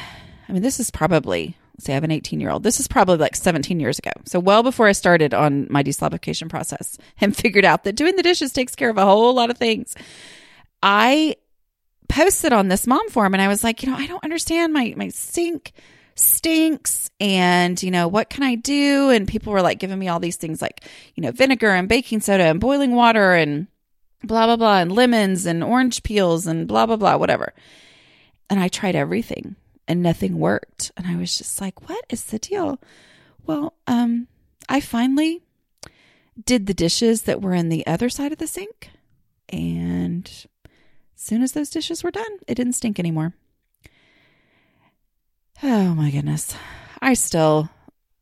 I 0.47 0.51
mean, 0.51 0.61
this 0.61 0.79
is 0.79 0.91
probably, 0.91 1.57
say 1.79 1.93
I 1.93 1.95
have 1.95 2.03
an 2.03 2.11
18 2.11 2.39
year 2.39 2.49
old. 2.49 2.63
This 2.63 2.79
is 2.79 2.87
probably 2.87 3.17
like 3.17 3.35
17 3.35 3.79
years 3.79 3.99
ago. 3.99 4.11
So, 4.25 4.39
well 4.39 4.63
before 4.63 4.87
I 4.87 4.93
started 4.93 5.33
on 5.33 5.67
my 5.69 5.83
deslobification 5.83 6.49
process 6.49 6.97
and 7.21 7.35
figured 7.35 7.65
out 7.65 7.83
that 7.83 7.95
doing 7.95 8.15
the 8.15 8.23
dishes 8.23 8.53
takes 8.53 8.75
care 8.75 8.89
of 8.89 8.97
a 8.97 9.05
whole 9.05 9.33
lot 9.33 9.49
of 9.49 9.57
things. 9.57 9.95
I 10.81 11.35
posted 12.07 12.53
on 12.53 12.67
this 12.67 12.85
mom 12.85 13.09
forum 13.09 13.33
and 13.33 13.41
I 13.41 13.47
was 13.47 13.63
like, 13.63 13.83
you 13.83 13.89
know, 13.89 13.97
I 13.97 14.07
don't 14.07 14.23
understand 14.23 14.73
my, 14.73 14.93
my 14.95 15.09
sink 15.09 15.73
stinks 16.15 17.09
and 17.19 17.83
you 17.83 17.91
know 17.91 18.07
what 18.07 18.29
can 18.29 18.41
i 18.41 18.55
do 18.55 19.09
and 19.09 19.27
people 19.27 19.51
were 19.51 19.61
like 19.61 19.79
giving 19.79 19.99
me 19.99 20.07
all 20.07 20.19
these 20.19 20.37
things 20.37 20.61
like 20.61 20.85
you 21.13 21.21
know 21.21 21.31
vinegar 21.31 21.71
and 21.71 21.89
baking 21.89 22.21
soda 22.21 22.45
and 22.45 22.61
boiling 22.61 22.95
water 22.95 23.33
and 23.33 23.67
blah 24.23 24.45
blah 24.45 24.55
blah 24.55 24.77
and 24.79 24.93
lemons 24.93 25.45
and 25.45 25.61
orange 25.61 26.03
peels 26.03 26.47
and 26.47 26.69
blah 26.69 26.85
blah 26.85 26.95
blah 26.95 27.17
whatever 27.17 27.53
and 28.49 28.61
i 28.61 28.69
tried 28.69 28.95
everything 28.95 29.57
and 29.87 30.01
nothing 30.01 30.39
worked 30.39 30.91
and 30.97 31.07
i 31.07 31.15
was 31.15 31.35
just 31.35 31.61
like 31.61 31.87
what 31.87 32.03
is 32.09 32.25
the 32.25 32.39
deal 32.39 32.79
well 33.45 33.73
um 33.87 34.27
i 34.69 34.79
finally 34.79 35.41
did 36.43 36.65
the 36.65 36.73
dishes 36.73 37.23
that 37.23 37.41
were 37.41 37.53
in 37.53 37.69
the 37.69 37.85
other 37.87 38.09
side 38.09 38.31
of 38.31 38.37
the 38.37 38.47
sink 38.47 38.89
and 39.49 40.47
as 41.15 41.21
soon 41.21 41.41
as 41.41 41.53
those 41.53 41.69
dishes 41.69 42.03
were 42.03 42.11
done 42.11 42.39
it 42.47 42.55
didn't 42.55 42.73
stink 42.73 42.99
anymore 42.99 43.33
Oh 45.63 45.95
my 45.95 46.11
goodness. 46.11 46.55
I 47.01 47.13
still 47.13 47.69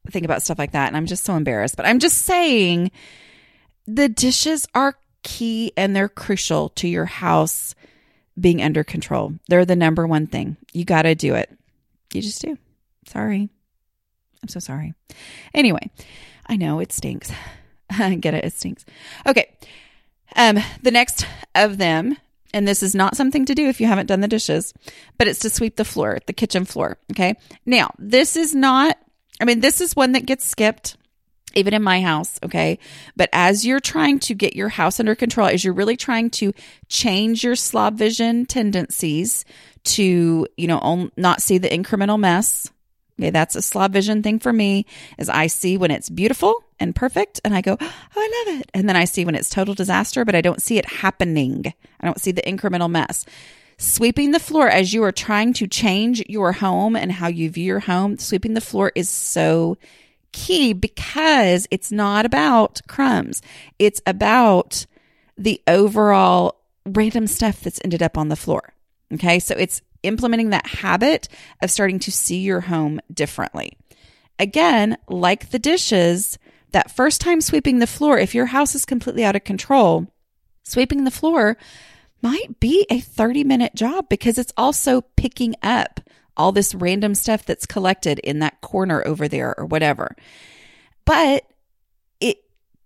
think 0.09 0.25
about 0.25 0.43
stuff 0.43 0.59
like 0.59 0.71
that 0.71 0.87
and 0.87 0.97
I'm 0.97 1.05
just 1.05 1.23
so 1.23 1.35
embarrassed. 1.35 1.75
But 1.77 1.85
I'm 1.85 1.99
just 1.99 2.19
saying 2.19 2.91
the 3.87 4.09
dishes 4.09 4.67
are 4.75 4.95
key 5.23 5.71
and 5.77 5.95
they're 5.95 6.09
crucial 6.09 6.69
to 6.69 6.87
your 6.87 7.05
house 7.05 7.75
being 8.39 8.61
under 8.61 8.83
control. 8.83 9.33
They're 9.47 9.65
the 9.65 9.75
number 9.75 10.05
one 10.05 10.27
thing. 10.27 10.57
You 10.73 10.85
got 10.85 11.03
to 11.03 11.15
do 11.15 11.35
it. 11.35 11.51
You 12.13 12.21
just 12.21 12.41
do. 12.41 12.57
Sorry. 13.07 13.49
I'm 14.41 14.49
so 14.49 14.59
sorry. 14.59 14.93
Anyway, 15.53 15.89
I 16.47 16.57
know 16.57 16.79
it 16.79 16.91
stinks. 16.91 17.31
I 17.89 18.15
get 18.15 18.33
it. 18.33 18.45
It 18.45 18.53
stinks. 18.53 18.85
Okay. 19.25 19.55
Um, 20.35 20.59
the 20.81 20.91
next 20.91 21.25
of 21.55 21.77
them 21.77 22.17
and 22.53 22.67
this 22.67 22.83
is 22.83 22.93
not 22.93 23.17
something 23.17 23.45
to 23.45 23.55
do 23.55 23.67
if 23.67 23.81
you 23.81 23.87
haven't 23.87 24.05
done 24.05 24.21
the 24.21 24.27
dishes, 24.27 24.73
but 25.17 25.27
it's 25.27 25.39
to 25.39 25.49
sweep 25.49 25.75
the 25.75 25.83
floor, 25.83 26.19
the 26.27 26.33
kitchen 26.33 26.65
floor. 26.65 26.99
Okay. 27.11 27.35
Now, 27.65 27.91
this 27.97 28.35
is 28.37 28.53
not, 28.53 28.97
I 29.41 29.45
mean, 29.45 29.59
this 29.59 29.81
is 29.81 29.95
one 29.95 30.11
that 30.11 30.27
gets 30.27 30.45
skipped 30.45 30.95
even 31.55 31.73
in 31.73 31.83
my 31.83 32.01
house, 32.01 32.39
okay? 32.43 32.79
But 33.15 33.29
as 33.31 33.65
you're 33.65 33.79
trying 33.79 34.19
to 34.21 34.33
get 34.33 34.55
your 34.55 34.69
house 34.69 34.99
under 34.99 35.13
control, 35.15 35.47
as 35.47 35.63
you're 35.63 35.73
really 35.73 35.97
trying 35.97 36.29
to 36.31 36.51
change 36.87 37.43
your 37.43 37.55
slob 37.55 37.95
vision 37.95 38.45
tendencies 38.45 39.45
to, 39.85 40.47
you 40.57 40.67
know, 40.67 41.09
not 41.17 41.41
see 41.41 41.57
the 41.57 41.69
incremental 41.69 42.19
mess, 42.19 42.71
Okay, 43.19 43.29
that's 43.29 43.55
a 43.55 43.61
slob 43.61 43.93
vision 43.93 44.23
thing 44.23 44.39
for 44.39 44.51
me 44.51 44.85
is 45.19 45.29
I 45.29 45.47
see 45.47 45.77
when 45.77 45.91
it's 45.91 46.09
beautiful 46.09 46.63
and 46.79 46.95
perfect 46.95 47.39
and 47.45 47.53
I 47.53 47.61
go, 47.61 47.77
"Oh, 47.79 47.93
I 48.15 48.45
love 48.45 48.59
it." 48.59 48.71
And 48.73 48.89
then 48.89 48.95
I 48.95 49.05
see 49.05 49.23
when 49.23 49.35
it's 49.35 49.49
total 49.49 49.75
disaster, 49.75 50.25
but 50.25 50.35
I 50.35 50.41
don't 50.41 50.61
see 50.61 50.77
it 50.77 50.85
happening. 50.85 51.73
I 51.99 52.05
don't 52.05 52.19
see 52.19 52.31
the 52.31 52.41
incremental 52.41 52.89
mess. 52.89 53.25
Sweeping 53.77 54.31
the 54.31 54.39
floor 54.39 54.67
as 54.67 54.93
you 54.93 55.03
are 55.03 55.11
trying 55.11 55.53
to 55.53 55.67
change 55.67 56.23
your 56.27 56.53
home 56.53 56.95
and 56.95 57.11
how 57.11 57.27
you 57.27 57.49
view 57.49 57.65
your 57.65 57.79
home, 57.81 58.17
sweeping 58.17 58.55
the 58.55 58.61
floor 58.61 58.91
is 58.95 59.09
so 59.09 59.77
key 60.31 60.73
because 60.73 61.67
it's 61.69 61.91
not 61.91 62.25
about 62.25 62.81
crumbs. 62.87 63.41
It's 63.77 64.01
about 64.07 64.85
the 65.37 65.61
overall 65.67 66.55
random 66.85 67.27
stuff 67.27 67.61
that's 67.61 67.79
ended 67.83 68.01
up 68.01 68.17
on 68.17 68.29
the 68.29 68.35
floor. 68.35 68.72
Okay. 69.13 69.39
So 69.39 69.55
it's 69.57 69.81
implementing 70.03 70.49
that 70.49 70.67
habit 70.67 71.29
of 71.61 71.71
starting 71.71 71.99
to 71.99 72.11
see 72.11 72.39
your 72.39 72.61
home 72.61 72.99
differently. 73.11 73.77
Again, 74.39 74.97
like 75.07 75.49
the 75.49 75.59
dishes, 75.59 76.37
that 76.71 76.91
first 76.91 77.21
time 77.21 77.39
sweeping 77.39 77.79
the 77.79 77.87
floor, 77.87 78.17
if 78.17 78.35
your 78.35 78.47
house 78.47 78.75
is 78.75 78.85
completely 78.85 79.23
out 79.23 79.35
of 79.35 79.43
control, 79.43 80.07
sweeping 80.63 81.03
the 81.03 81.11
floor 81.11 81.57
might 82.21 82.59
be 82.59 82.85
a 82.89 82.99
30 82.99 83.43
minute 83.43 83.75
job 83.75 84.09
because 84.09 84.37
it's 84.37 84.53
also 84.57 85.01
picking 85.15 85.55
up 85.61 85.99
all 86.35 86.51
this 86.51 86.73
random 86.73 87.13
stuff 87.13 87.45
that's 87.45 87.65
collected 87.65 88.19
in 88.19 88.39
that 88.39 88.59
corner 88.61 89.05
over 89.05 89.27
there 89.27 89.57
or 89.57 89.65
whatever. 89.65 90.15
But 91.05 91.45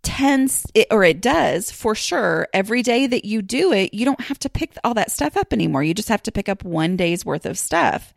tends 0.08 0.66
it, 0.74 0.88
or 0.90 1.04
it 1.04 1.20
does 1.20 1.70
for 1.70 1.94
sure 1.94 2.48
every 2.54 2.82
day 2.82 3.08
that 3.08 3.26
you 3.26 3.42
do 3.42 3.74
it 3.74 3.94
you 3.94 4.06
don't 4.06 4.22
have 4.22 4.40
to 4.40 4.50
pick 4.50 4.74
all 4.86 4.94
that 4.94 5.12
stuff 5.12 5.36
up 5.36 5.52
anymore. 5.52 5.84
You 5.84 5.94
just 5.94 6.08
have 6.08 6.24
to 6.24 6.32
pick 6.32 6.48
up 6.48 6.64
one 6.64 6.96
day's 6.96 7.26
worth 7.26 7.46
of 7.46 7.60
stuff. 7.60 8.14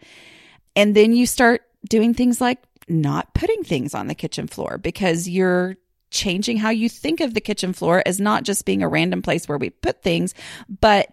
And 0.77 0.95
then 0.95 1.13
you 1.13 1.27
start 1.27 1.63
doing 1.89 2.15
things 2.15 2.41
like 2.41 2.59
not 2.89 3.35
putting 3.35 3.65
things 3.65 3.93
on 3.93 4.07
the 4.07 4.15
kitchen 4.15 4.47
floor 4.47 4.79
because 4.79 5.29
you're 5.29 5.77
changing 6.13 6.59
how 6.59 6.71
you 6.71 6.89
think 6.89 7.21
of 7.21 7.35
the 7.35 7.41
kitchen 7.41 7.73
floor 7.73 8.05
as 8.07 8.21
not 8.21 8.45
just 8.45 8.65
being 8.65 8.85
a 8.85 8.89
random 8.89 9.21
place 9.21 9.49
where 9.49 9.59
we 9.59 9.71
put 9.71 10.01
things 10.01 10.33
but 10.81 11.13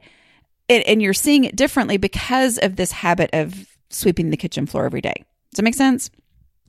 it, 0.68 0.86
and 0.86 1.02
you're 1.02 1.14
seeing 1.14 1.44
it 1.44 1.56
differently 1.56 1.98
because 1.98 2.60
of 2.60 2.76
this 2.76 2.92
habit 2.92 3.32
of 3.34 3.68
sweeping 3.90 4.30
the 4.30 4.38
kitchen 4.38 4.68
floor 4.68 4.86
every 4.86 5.02
day. 5.02 5.24
Does 5.52 5.58
that 5.58 5.64
make 5.64 5.76
sense? 5.76 6.12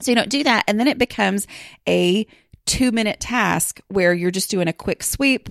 So 0.01 0.11
you 0.11 0.14
don't 0.14 0.31
do 0.31 0.44
that 0.44 0.64
and 0.66 0.81
then 0.81 0.88
it 0.88 0.97
becomes 0.97 1.47
a 1.87 2.27
two 2.68 2.92
minute 2.92 3.18
task 3.18 3.81
where 3.88 4.14
you're 4.14 4.31
just 4.31 4.50
doing 4.50 4.68
a 4.68 4.72
quick 4.72 5.02
sweep 5.02 5.48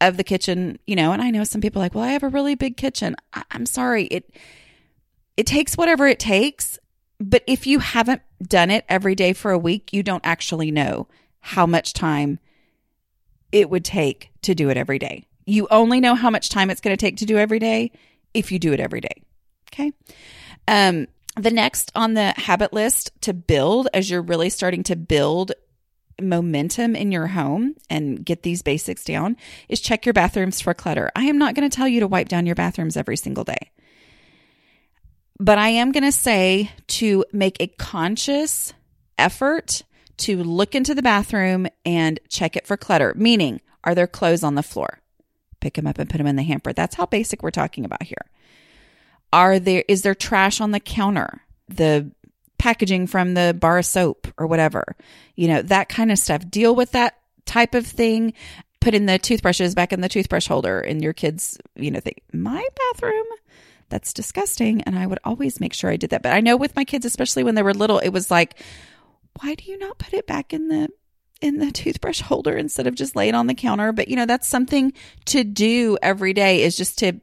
of 0.00 0.16
the 0.16 0.24
kitchen, 0.24 0.78
you 0.86 0.96
know, 0.96 1.12
and 1.12 1.20
I 1.20 1.30
know 1.30 1.44
some 1.44 1.60
people 1.60 1.82
like, 1.82 1.94
well, 1.94 2.04
I 2.04 2.12
have 2.12 2.22
a 2.22 2.28
really 2.28 2.54
big 2.54 2.76
kitchen. 2.76 3.16
I- 3.32 3.44
I'm 3.50 3.66
sorry. 3.66 4.04
It, 4.04 4.34
it 5.36 5.46
takes 5.46 5.76
whatever 5.76 6.06
it 6.06 6.18
takes. 6.18 6.78
But 7.20 7.44
if 7.46 7.66
you 7.66 7.78
haven't 7.78 8.22
done 8.42 8.70
it 8.70 8.84
every 8.88 9.14
day 9.14 9.32
for 9.32 9.50
a 9.52 9.58
week, 9.58 9.92
you 9.92 10.02
don't 10.02 10.24
actually 10.24 10.70
know 10.70 11.08
how 11.40 11.66
much 11.66 11.92
time 11.92 12.38
it 13.52 13.68
would 13.70 13.84
take 13.84 14.30
to 14.42 14.54
do 14.54 14.70
it 14.70 14.76
every 14.76 14.98
day. 14.98 15.24
You 15.44 15.68
only 15.70 16.00
know 16.00 16.14
how 16.14 16.30
much 16.30 16.48
time 16.48 16.70
it's 16.70 16.80
going 16.80 16.96
to 16.96 17.00
take 17.00 17.18
to 17.18 17.26
do 17.26 17.38
every 17.38 17.58
day 17.58 17.92
if 18.34 18.50
you 18.50 18.58
do 18.58 18.72
it 18.72 18.80
every 18.80 19.00
day. 19.00 19.22
Okay. 19.72 19.92
Um, 20.66 21.06
the 21.36 21.50
next 21.50 21.92
on 21.94 22.14
the 22.14 22.34
habit 22.36 22.72
list 22.72 23.10
to 23.22 23.32
build 23.32 23.88
as 23.94 24.10
you're 24.10 24.22
really 24.22 24.50
starting 24.50 24.82
to 24.84 24.96
build 24.96 25.52
momentum 26.20 26.94
in 26.94 27.12
your 27.12 27.28
home 27.28 27.74
and 27.88 28.24
get 28.24 28.42
these 28.42 28.62
basics 28.62 29.04
down 29.04 29.36
is 29.68 29.80
check 29.80 30.06
your 30.06 30.12
bathrooms 30.12 30.60
for 30.60 30.74
clutter. 30.74 31.10
I 31.16 31.24
am 31.24 31.38
not 31.38 31.54
going 31.54 31.68
to 31.68 31.74
tell 31.74 31.88
you 31.88 32.00
to 32.00 32.06
wipe 32.06 32.28
down 32.28 32.46
your 32.46 32.54
bathrooms 32.54 32.96
every 32.96 33.16
single 33.16 33.44
day. 33.44 33.70
But 35.38 35.58
I 35.58 35.68
am 35.68 35.92
going 35.92 36.04
to 36.04 36.12
say 36.12 36.70
to 36.88 37.24
make 37.32 37.56
a 37.60 37.66
conscious 37.66 38.72
effort 39.18 39.82
to 40.18 40.42
look 40.44 40.74
into 40.74 40.94
the 40.94 41.02
bathroom 41.02 41.66
and 41.84 42.20
check 42.28 42.56
it 42.56 42.66
for 42.66 42.76
clutter, 42.76 43.12
meaning, 43.16 43.60
are 43.82 43.94
there 43.94 44.06
clothes 44.06 44.44
on 44.44 44.54
the 44.54 44.62
floor? 44.62 45.02
pick 45.62 45.74
them 45.74 45.86
up 45.86 45.98
and 45.98 46.10
put 46.10 46.18
them 46.18 46.26
in 46.26 46.36
the 46.36 46.42
hamper. 46.42 46.74
That's 46.74 46.96
how 46.96 47.06
basic 47.06 47.42
we're 47.42 47.50
talking 47.50 47.86
about 47.86 48.02
here. 48.02 48.26
Are 49.32 49.58
there 49.58 49.84
is 49.88 50.02
there 50.02 50.14
trash 50.14 50.60
on 50.60 50.72
the 50.72 50.80
counter? 50.80 51.40
The 51.68 52.10
packaging 52.62 53.08
from 53.08 53.34
the 53.34 53.52
bar 53.58 53.78
of 53.78 53.84
soap 53.84 54.28
or 54.38 54.46
whatever. 54.46 54.94
You 55.34 55.48
know, 55.48 55.62
that 55.62 55.88
kind 55.88 56.12
of 56.12 56.18
stuff. 56.18 56.48
Deal 56.48 56.76
with 56.76 56.92
that 56.92 57.18
type 57.44 57.74
of 57.74 57.84
thing. 57.84 58.34
Put 58.80 58.94
in 58.94 59.06
the 59.06 59.18
toothbrushes 59.18 59.74
back 59.74 59.92
in 59.92 60.00
the 60.00 60.08
toothbrush 60.08 60.46
holder 60.46 60.78
and 60.78 61.02
your 61.02 61.12
kids, 61.12 61.58
you 61.74 61.90
know, 61.90 61.98
think, 61.98 62.22
my 62.32 62.64
bathroom? 62.92 63.26
That's 63.88 64.12
disgusting. 64.12 64.80
And 64.82 64.96
I 64.96 65.08
would 65.08 65.18
always 65.24 65.58
make 65.58 65.74
sure 65.74 65.90
I 65.90 65.96
did 65.96 66.10
that. 66.10 66.22
But 66.22 66.34
I 66.34 66.40
know 66.40 66.56
with 66.56 66.76
my 66.76 66.84
kids, 66.84 67.04
especially 67.04 67.42
when 67.42 67.56
they 67.56 67.64
were 67.64 67.74
little, 67.74 67.98
it 67.98 68.10
was 68.10 68.30
like, 68.30 68.54
why 69.40 69.56
do 69.56 69.68
you 69.68 69.76
not 69.76 69.98
put 69.98 70.14
it 70.14 70.28
back 70.28 70.52
in 70.52 70.68
the 70.68 70.88
in 71.40 71.58
the 71.58 71.72
toothbrush 71.72 72.20
holder 72.20 72.56
instead 72.56 72.86
of 72.86 72.94
just 72.94 73.16
lay 73.16 73.28
it 73.28 73.34
on 73.34 73.48
the 73.48 73.54
counter? 73.54 73.90
But 73.90 74.06
you 74.06 74.14
know, 74.14 74.26
that's 74.26 74.46
something 74.46 74.92
to 75.24 75.42
do 75.42 75.98
every 76.00 76.32
day 76.32 76.62
is 76.62 76.76
just 76.76 77.00
to 77.00 77.20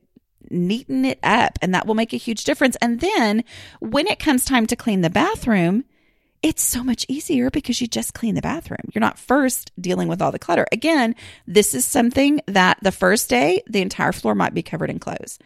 neaten 0.52 1.06
it 1.06 1.20
up 1.24 1.58
and 1.62 1.74
that 1.74 1.86
will 1.86 1.96
make 1.96 2.14
a 2.14 2.18
huge 2.18 2.44
difference. 2.44 2.76
And 2.82 3.00
then 3.00 3.44
when 3.80 4.08
it 4.08 4.20
comes 4.20 4.46
time 4.46 4.66
to 4.68 4.76
clean 4.76 5.02
the 5.02 5.10
bathroom, 5.10 5.86
it's 6.42 6.64
so 6.64 6.84
much 6.84 7.06
easier 7.10 7.50
because 7.50 7.82
you 7.82 7.88
just 7.88 8.14
clean 8.14 8.36
the 8.36 8.42
bathroom. 8.42 8.80
You're 8.94 9.02
not 9.02 9.20
first 9.20 9.72
dealing 9.80 10.08
with 10.08 10.22
all 10.22 10.32
the 10.32 10.40
clutter. 10.40 10.66
Again, 10.72 11.16
this 11.46 11.74
is 11.74 11.84
something 11.84 12.42
that 12.48 12.78
the 12.82 12.94
first 12.94 13.30
day, 13.30 13.62
the 13.68 13.82
entire 13.82 14.14
floor 14.14 14.36
might 14.36 14.54
be 14.54 14.64
covered 14.64 14.90
in 14.90 15.00
clothes. 15.00 15.38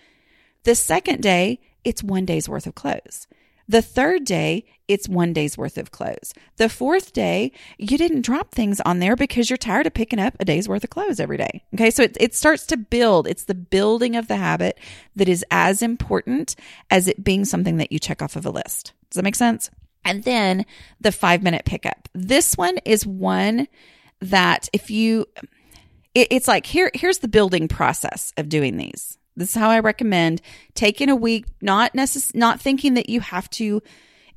The 0.63 0.75
second 0.75 1.21
day, 1.21 1.59
it's 1.83 2.03
one 2.03 2.25
day's 2.25 2.47
worth 2.47 2.67
of 2.67 2.75
clothes. 2.75 3.27
The 3.67 3.81
third 3.81 4.25
day, 4.25 4.65
it's 4.87 5.07
one 5.07 5.31
day's 5.31 5.57
worth 5.57 5.77
of 5.77 5.91
clothes. 5.91 6.33
The 6.57 6.67
fourth 6.67 7.13
day, 7.13 7.51
you 7.77 7.97
didn't 7.97 8.21
drop 8.21 8.51
things 8.51 8.81
on 8.81 8.99
there 8.99 9.15
because 9.15 9.49
you're 9.49 9.57
tired 9.57 9.87
of 9.87 9.93
picking 9.93 10.19
up 10.19 10.35
a 10.39 10.45
day's 10.45 10.67
worth 10.67 10.83
of 10.83 10.89
clothes 10.89 11.19
every 11.19 11.37
day. 11.37 11.63
Okay. 11.73 11.89
So 11.89 12.03
it, 12.03 12.17
it 12.19 12.35
starts 12.35 12.65
to 12.67 12.77
build. 12.77 13.27
It's 13.27 13.45
the 13.45 13.55
building 13.55 14.15
of 14.15 14.27
the 14.27 14.35
habit 14.35 14.77
that 15.15 15.29
is 15.29 15.45
as 15.49 15.81
important 15.81 16.55
as 16.89 17.07
it 17.07 17.23
being 17.23 17.45
something 17.45 17.77
that 17.77 17.91
you 17.91 17.99
check 17.99 18.21
off 18.21 18.35
of 18.35 18.45
a 18.45 18.49
list. 18.49 18.93
Does 19.09 19.15
that 19.15 19.23
make 19.23 19.35
sense? 19.35 19.69
And 20.05 20.23
then 20.23 20.65
the 20.99 21.13
five 21.13 21.41
minute 21.41 21.63
pickup. 21.63 22.09
This 22.13 22.57
one 22.57 22.79
is 22.79 23.05
one 23.05 23.67
that 24.19 24.67
if 24.73 24.91
you, 24.91 25.25
it, 26.13 26.27
it's 26.31 26.47
like 26.47 26.65
here, 26.65 26.91
here's 26.93 27.19
the 27.19 27.29
building 27.29 27.69
process 27.69 28.33
of 28.35 28.49
doing 28.49 28.75
these. 28.75 29.17
This 29.35 29.49
is 29.49 29.55
how 29.55 29.69
I 29.69 29.79
recommend 29.79 30.41
taking 30.75 31.09
a 31.09 31.15
week, 31.15 31.45
not 31.61 31.93
necess- 31.93 32.35
not 32.35 32.61
thinking 32.61 32.93
that 32.93 33.09
you 33.09 33.21
have 33.21 33.49
to 33.51 33.81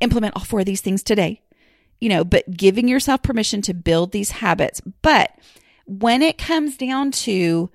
implement 0.01 0.37
all 0.37 0.45
four 0.45 0.61
of 0.61 0.67
these 0.67 0.81
things 0.81 1.03
today, 1.03 1.43
you 2.01 2.09
know, 2.09 2.25
but 2.25 2.57
giving 2.57 2.89
yourself 2.89 3.23
permission 3.23 3.63
to 3.63 3.75
build 3.75 4.13
these 4.13 4.31
habits. 4.31 4.81
But 5.03 5.31
when 5.87 6.23
it 6.23 6.39
comes 6.39 6.77
down 6.77 7.11
to 7.13 7.71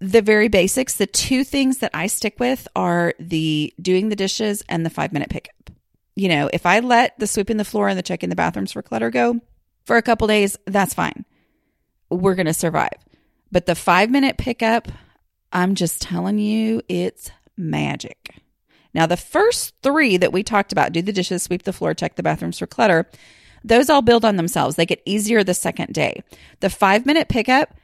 the 0.00 0.22
very 0.22 0.48
basics, 0.48 0.94
the 0.94 1.06
two 1.06 1.44
things 1.44 1.78
that 1.78 1.90
I 1.92 2.06
stick 2.06 2.38
with 2.38 2.68
are 2.76 3.14
the 3.18 3.74
doing 3.80 4.08
the 4.08 4.16
dishes 4.16 4.62
and 4.68 4.86
the 4.86 4.90
five 4.90 5.12
minute 5.12 5.28
pickup. 5.28 5.70
You 6.14 6.28
know, 6.28 6.50
if 6.52 6.66
I 6.66 6.80
let 6.80 7.18
the 7.18 7.26
sweeping 7.26 7.56
the 7.56 7.64
floor 7.64 7.88
and 7.88 7.98
the 7.98 8.02
checking 8.02 8.28
the 8.28 8.36
bathrooms 8.36 8.72
for 8.72 8.82
clutter 8.82 9.10
go 9.10 9.40
for 9.86 9.96
a 9.96 10.02
couple 10.02 10.26
days, 10.26 10.56
that's 10.66 10.94
fine. 10.94 11.24
We're 12.10 12.34
going 12.34 12.46
to 12.46 12.54
survive. 12.54 12.94
But 13.50 13.66
the 13.66 13.74
five 13.74 14.10
minute 14.10 14.36
pickup, 14.36 14.88
I'm 15.52 15.74
just 15.74 16.02
telling 16.02 16.38
you, 16.38 16.82
it's 16.88 17.30
magic. 17.56 18.36
Now, 18.94 19.06
the 19.06 19.16
first 19.16 19.74
three 19.82 20.16
that 20.16 20.32
we 20.32 20.42
talked 20.42 20.72
about 20.72 20.92
do 20.92 21.02
the 21.02 21.12
dishes, 21.12 21.42
sweep 21.42 21.62
the 21.62 21.72
floor, 21.72 21.94
check 21.94 22.16
the 22.16 22.22
bathrooms 22.22 22.58
for 22.58 22.66
clutter 22.66 23.08
those 23.64 23.90
all 23.90 24.02
build 24.02 24.24
on 24.24 24.36
themselves. 24.36 24.76
They 24.76 24.86
get 24.86 25.02
easier 25.04 25.44
the 25.44 25.54
second 25.54 25.92
day. 25.92 26.22
The 26.60 26.70
five 26.70 27.06
minute 27.06 27.28
pickup 27.28 27.74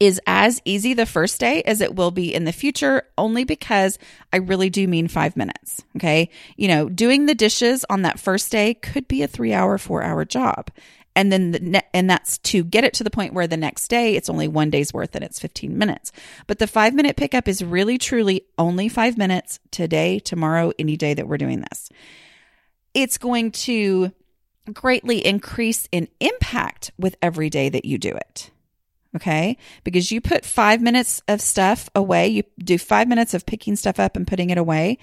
is 0.00 0.20
as 0.26 0.60
easy 0.64 0.92
the 0.92 1.06
first 1.06 1.38
day 1.38 1.62
as 1.62 1.80
it 1.80 1.94
will 1.94 2.10
be 2.10 2.34
in 2.34 2.44
the 2.44 2.52
future, 2.52 3.04
only 3.16 3.44
because 3.44 3.98
I 4.32 4.38
really 4.38 4.68
do 4.68 4.88
mean 4.88 5.08
five 5.08 5.36
minutes. 5.36 5.82
Okay. 5.96 6.30
You 6.56 6.68
know, 6.68 6.88
doing 6.88 7.26
the 7.26 7.34
dishes 7.34 7.84
on 7.88 8.02
that 8.02 8.18
first 8.18 8.50
day 8.50 8.74
could 8.74 9.06
be 9.06 9.22
a 9.22 9.28
three 9.28 9.52
hour, 9.52 9.78
four 9.78 10.02
hour 10.02 10.24
job 10.24 10.70
and 11.16 11.32
then 11.32 11.52
the 11.52 11.60
ne- 11.60 11.88
and 11.92 12.08
that's 12.08 12.38
to 12.38 12.64
get 12.64 12.84
it 12.84 12.94
to 12.94 13.04
the 13.04 13.10
point 13.10 13.34
where 13.34 13.46
the 13.46 13.56
next 13.56 13.88
day 13.88 14.16
it's 14.16 14.28
only 14.28 14.48
one 14.48 14.70
day's 14.70 14.92
worth 14.92 15.14
and 15.14 15.24
it's 15.24 15.38
15 15.38 15.76
minutes. 15.76 16.12
But 16.46 16.58
the 16.58 16.66
five 16.66 16.94
minute 16.94 17.16
pickup 17.16 17.48
is 17.48 17.64
really 17.64 17.98
truly 17.98 18.46
only 18.58 18.88
five 18.88 19.16
minutes 19.16 19.60
today 19.70 20.18
tomorrow 20.18 20.72
any 20.78 20.96
day 20.96 21.14
that 21.14 21.28
we're 21.28 21.38
doing 21.38 21.60
this. 21.60 21.88
It's 22.92 23.18
going 23.18 23.52
to 23.52 24.12
greatly 24.72 25.24
increase 25.24 25.88
in 25.92 26.08
impact 26.20 26.90
with 26.98 27.16
every 27.20 27.50
day 27.50 27.68
that 27.68 27.84
you 27.84 27.98
do 27.98 28.14
it. 28.14 28.50
Okay? 29.14 29.56
Because 29.84 30.10
you 30.10 30.20
put 30.20 30.44
five 30.44 30.80
minutes 30.80 31.22
of 31.28 31.40
stuff 31.40 31.88
away 31.94 32.28
you 32.28 32.42
do 32.58 32.78
five 32.78 33.06
minutes 33.06 33.34
of 33.34 33.46
picking 33.46 33.76
stuff 33.76 34.00
up 34.00 34.16
and 34.16 34.26
putting 34.26 34.50
it 34.50 34.58
away 34.58 34.98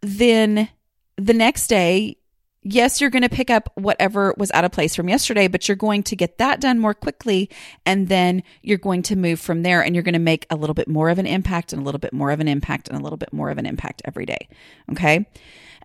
then 0.00 0.68
the 1.16 1.32
next 1.32 1.68
day 1.68 2.16
yes, 2.62 3.00
you're 3.00 3.10
going 3.10 3.22
to 3.22 3.28
pick 3.28 3.50
up 3.50 3.70
whatever 3.74 4.34
was 4.36 4.50
out 4.52 4.64
of 4.64 4.72
place 4.72 4.94
from 4.94 5.08
yesterday, 5.08 5.48
but 5.48 5.68
you're 5.68 5.76
going 5.76 6.02
to 6.04 6.16
get 6.16 6.38
that 6.38 6.60
done 6.60 6.78
more 6.78 6.94
quickly. 6.94 7.50
And 7.84 8.08
then 8.08 8.42
you're 8.62 8.78
going 8.78 9.02
to 9.02 9.16
move 9.16 9.40
from 9.40 9.62
there 9.62 9.82
and 9.82 9.94
you're 9.94 10.04
going 10.04 10.12
to 10.14 10.18
make 10.18 10.46
a 10.50 10.56
little 10.56 10.74
bit 10.74 10.88
more 10.88 11.10
of 11.10 11.18
an 11.18 11.26
impact 11.26 11.72
and 11.72 11.82
a 11.82 11.84
little 11.84 11.98
bit 11.98 12.12
more 12.12 12.30
of 12.30 12.40
an 12.40 12.48
impact 12.48 12.88
and 12.88 12.98
a 12.98 13.02
little 13.02 13.16
bit 13.16 13.32
more 13.32 13.50
of 13.50 13.58
an 13.58 13.66
impact 13.66 14.02
every 14.04 14.26
day. 14.26 14.48
Okay. 14.90 15.26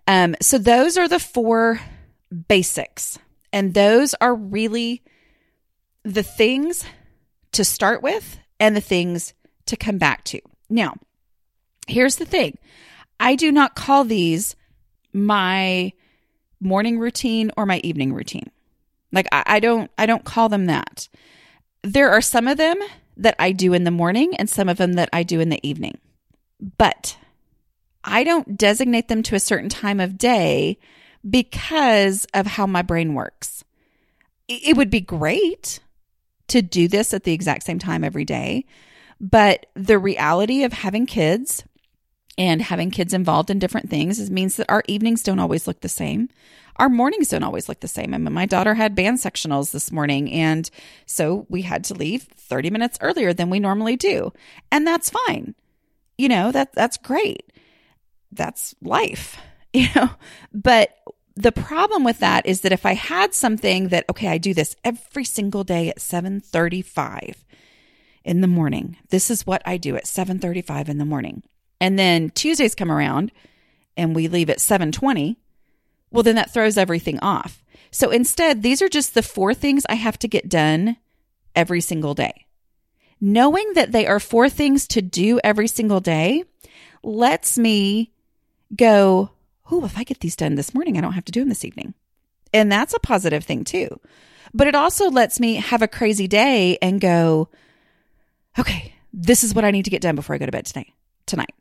Um, 0.06 0.36
so 0.40 0.58
those 0.58 0.96
are 0.96 1.08
the 1.08 1.18
four 1.18 1.80
basics. 2.48 3.18
And 3.52 3.74
those 3.74 4.14
are 4.20 4.34
really 4.34 5.02
the 6.04 6.22
things 6.22 6.84
to 7.52 7.64
start 7.64 8.02
with 8.02 8.38
and 8.60 8.76
the 8.76 8.80
things 8.80 9.34
to 9.66 9.76
come 9.76 9.98
back 9.98 10.24
to. 10.24 10.40
Now, 10.70 10.94
here's 11.86 12.16
the 12.16 12.24
thing 12.24 12.58
I 13.18 13.34
do 13.34 13.50
not 13.50 13.74
call 13.74 14.04
these 14.04 14.54
my 15.12 15.92
morning 16.60 16.98
routine 16.98 17.50
or 17.56 17.66
my 17.66 17.78
evening 17.78 18.12
routine. 18.12 18.50
Like 19.12 19.26
I, 19.32 19.42
I 19.46 19.60
don't 19.60 19.90
I 19.98 20.06
don't 20.06 20.24
call 20.24 20.48
them 20.48 20.66
that. 20.66 21.08
There 21.82 22.10
are 22.10 22.20
some 22.20 22.48
of 22.48 22.56
them 22.58 22.78
that 23.16 23.36
I 23.38 23.52
do 23.52 23.72
in 23.72 23.84
the 23.84 23.90
morning 23.90 24.34
and 24.36 24.48
some 24.48 24.68
of 24.68 24.76
them 24.76 24.94
that 24.94 25.08
I 25.12 25.22
do 25.22 25.40
in 25.40 25.48
the 25.48 25.66
evening. 25.66 25.98
But 26.76 27.16
I 28.04 28.24
don't 28.24 28.56
designate 28.56 29.08
them 29.08 29.22
to 29.24 29.34
a 29.34 29.40
certain 29.40 29.68
time 29.68 30.00
of 30.00 30.18
day 30.18 30.78
because 31.28 32.26
of 32.34 32.46
how 32.46 32.66
my 32.66 32.82
brain 32.82 33.14
works. 33.14 33.64
It 34.48 34.76
would 34.76 34.90
be 34.90 35.00
great 35.00 35.80
to 36.48 36.62
do 36.62 36.88
this 36.88 37.12
at 37.12 37.24
the 37.24 37.32
exact 37.32 37.64
same 37.64 37.78
time 37.78 38.02
every 38.02 38.24
day, 38.24 38.64
but 39.20 39.66
the 39.74 39.98
reality 39.98 40.64
of 40.64 40.72
having 40.72 41.06
kids 41.06 41.64
and 42.38 42.62
having 42.62 42.92
kids 42.92 43.12
involved 43.12 43.50
in 43.50 43.58
different 43.58 43.90
things 43.90 44.30
means 44.30 44.56
that 44.56 44.70
our 44.70 44.84
evenings 44.86 45.24
don't 45.24 45.40
always 45.40 45.66
look 45.66 45.80
the 45.80 45.88
same. 45.88 46.28
Our 46.76 46.88
mornings 46.88 47.28
don't 47.28 47.42
always 47.42 47.68
look 47.68 47.80
the 47.80 47.88
same. 47.88 48.14
I 48.14 48.18
mean, 48.18 48.32
my 48.32 48.46
daughter 48.46 48.74
had 48.74 48.94
band 48.94 49.18
sectionals 49.18 49.72
this 49.72 49.90
morning, 49.90 50.30
and 50.30 50.70
so 51.04 51.44
we 51.48 51.62
had 51.62 51.82
to 51.84 51.94
leave 51.94 52.22
30 52.22 52.70
minutes 52.70 52.98
earlier 53.00 53.32
than 53.32 53.50
we 53.50 53.58
normally 53.58 53.96
do. 53.96 54.32
And 54.70 54.86
that's 54.86 55.10
fine. 55.10 55.56
You 56.16 56.28
know, 56.28 56.52
that 56.52 56.72
that's 56.72 56.96
great. 56.96 57.52
That's 58.30 58.76
life, 58.80 59.40
you 59.72 59.88
know. 59.96 60.10
But 60.52 60.96
the 61.34 61.52
problem 61.52 62.04
with 62.04 62.20
that 62.20 62.46
is 62.46 62.60
that 62.60 62.72
if 62.72 62.86
I 62.86 62.94
had 62.94 63.34
something 63.34 63.88
that, 63.88 64.04
okay, 64.08 64.28
I 64.28 64.38
do 64.38 64.54
this 64.54 64.76
every 64.84 65.24
single 65.24 65.64
day 65.64 65.88
at 65.88 66.00
735 66.00 67.44
in 68.24 68.40
the 68.40 68.46
morning. 68.46 68.96
This 69.10 69.30
is 69.30 69.46
what 69.46 69.62
I 69.64 69.76
do 69.76 69.96
at 69.96 70.06
735 70.06 70.88
in 70.88 70.98
the 70.98 71.04
morning 71.04 71.42
and 71.80 71.98
then 71.98 72.30
Tuesdays 72.30 72.74
come 72.74 72.90
around 72.90 73.32
and 73.96 74.14
we 74.14 74.28
leave 74.28 74.50
at 74.50 74.60
720, 74.60 75.38
well, 76.10 76.22
then 76.22 76.36
that 76.36 76.52
throws 76.52 76.76
everything 76.78 77.18
off. 77.20 77.62
So 77.90 78.10
instead, 78.10 78.62
these 78.62 78.82
are 78.82 78.88
just 78.88 79.14
the 79.14 79.22
four 79.22 79.54
things 79.54 79.84
I 79.88 79.94
have 79.94 80.18
to 80.20 80.28
get 80.28 80.48
done 80.48 80.96
every 81.54 81.80
single 81.80 82.14
day. 82.14 82.46
Knowing 83.20 83.72
that 83.74 83.92
they 83.92 84.06
are 84.06 84.20
four 84.20 84.48
things 84.48 84.86
to 84.88 85.02
do 85.02 85.40
every 85.42 85.68
single 85.68 86.00
day 86.00 86.44
lets 87.02 87.58
me 87.58 88.12
go, 88.74 89.30
oh, 89.70 89.84
if 89.84 89.96
I 89.98 90.04
get 90.04 90.20
these 90.20 90.36
done 90.36 90.54
this 90.54 90.74
morning, 90.74 90.96
I 90.96 91.00
don't 91.00 91.12
have 91.12 91.24
to 91.26 91.32
do 91.32 91.40
them 91.40 91.48
this 91.48 91.64
evening. 91.64 91.94
And 92.52 92.70
that's 92.70 92.94
a 92.94 93.00
positive 93.00 93.44
thing 93.44 93.64
too. 93.64 94.00
But 94.54 94.66
it 94.66 94.74
also 94.74 95.10
lets 95.10 95.40
me 95.40 95.56
have 95.56 95.82
a 95.82 95.88
crazy 95.88 96.26
day 96.26 96.78
and 96.80 97.00
go, 97.00 97.48
okay, 98.58 98.94
this 99.12 99.44
is 99.44 99.54
what 99.54 99.64
I 99.64 99.70
need 99.70 99.84
to 99.84 99.90
get 99.90 100.00
done 100.02 100.14
before 100.14 100.34
I 100.34 100.38
go 100.38 100.46
to 100.46 100.52
bed 100.52 100.66
today, 100.66 100.92
tonight 101.26 101.52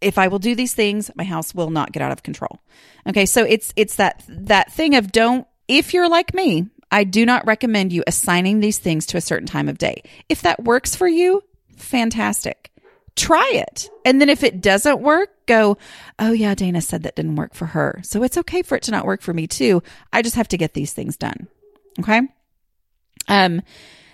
if 0.00 0.18
I 0.18 0.28
will 0.28 0.38
do 0.38 0.54
these 0.54 0.74
things, 0.74 1.10
my 1.16 1.24
house 1.24 1.54
will 1.54 1.70
not 1.70 1.92
get 1.92 2.02
out 2.02 2.12
of 2.12 2.22
control. 2.22 2.60
Okay, 3.06 3.26
so 3.26 3.44
it's 3.44 3.72
it's 3.76 3.96
that 3.96 4.24
that 4.28 4.72
thing 4.72 4.94
of 4.94 5.12
don't 5.12 5.46
if 5.66 5.92
you're 5.94 6.08
like 6.08 6.34
me, 6.34 6.68
I 6.90 7.04
do 7.04 7.26
not 7.26 7.46
recommend 7.46 7.92
you 7.92 8.04
assigning 8.06 8.60
these 8.60 8.78
things 8.78 9.06
to 9.06 9.16
a 9.16 9.20
certain 9.22 9.46
time 9.46 9.68
of 9.68 9.78
day. 9.78 10.02
If 10.28 10.42
that 10.42 10.64
works 10.64 10.96
for 10.96 11.08
you, 11.08 11.42
fantastic. 11.76 12.70
Try 13.16 13.50
it. 13.54 13.90
And 14.04 14.20
then 14.20 14.28
if 14.28 14.44
it 14.44 14.60
doesn't 14.60 15.00
work, 15.00 15.30
go, 15.46 15.76
"Oh 16.18 16.32
yeah, 16.32 16.54
Dana 16.54 16.80
said 16.80 17.02
that 17.02 17.16
didn't 17.16 17.36
work 17.36 17.54
for 17.54 17.66
her." 17.66 18.00
So 18.04 18.22
it's 18.22 18.38
okay 18.38 18.62
for 18.62 18.76
it 18.76 18.84
to 18.84 18.92
not 18.92 19.06
work 19.06 19.22
for 19.22 19.34
me 19.34 19.46
too. 19.46 19.82
I 20.12 20.22
just 20.22 20.36
have 20.36 20.48
to 20.48 20.56
get 20.56 20.74
these 20.74 20.92
things 20.92 21.16
done. 21.16 21.48
Okay? 21.98 22.22
Um 23.26 23.62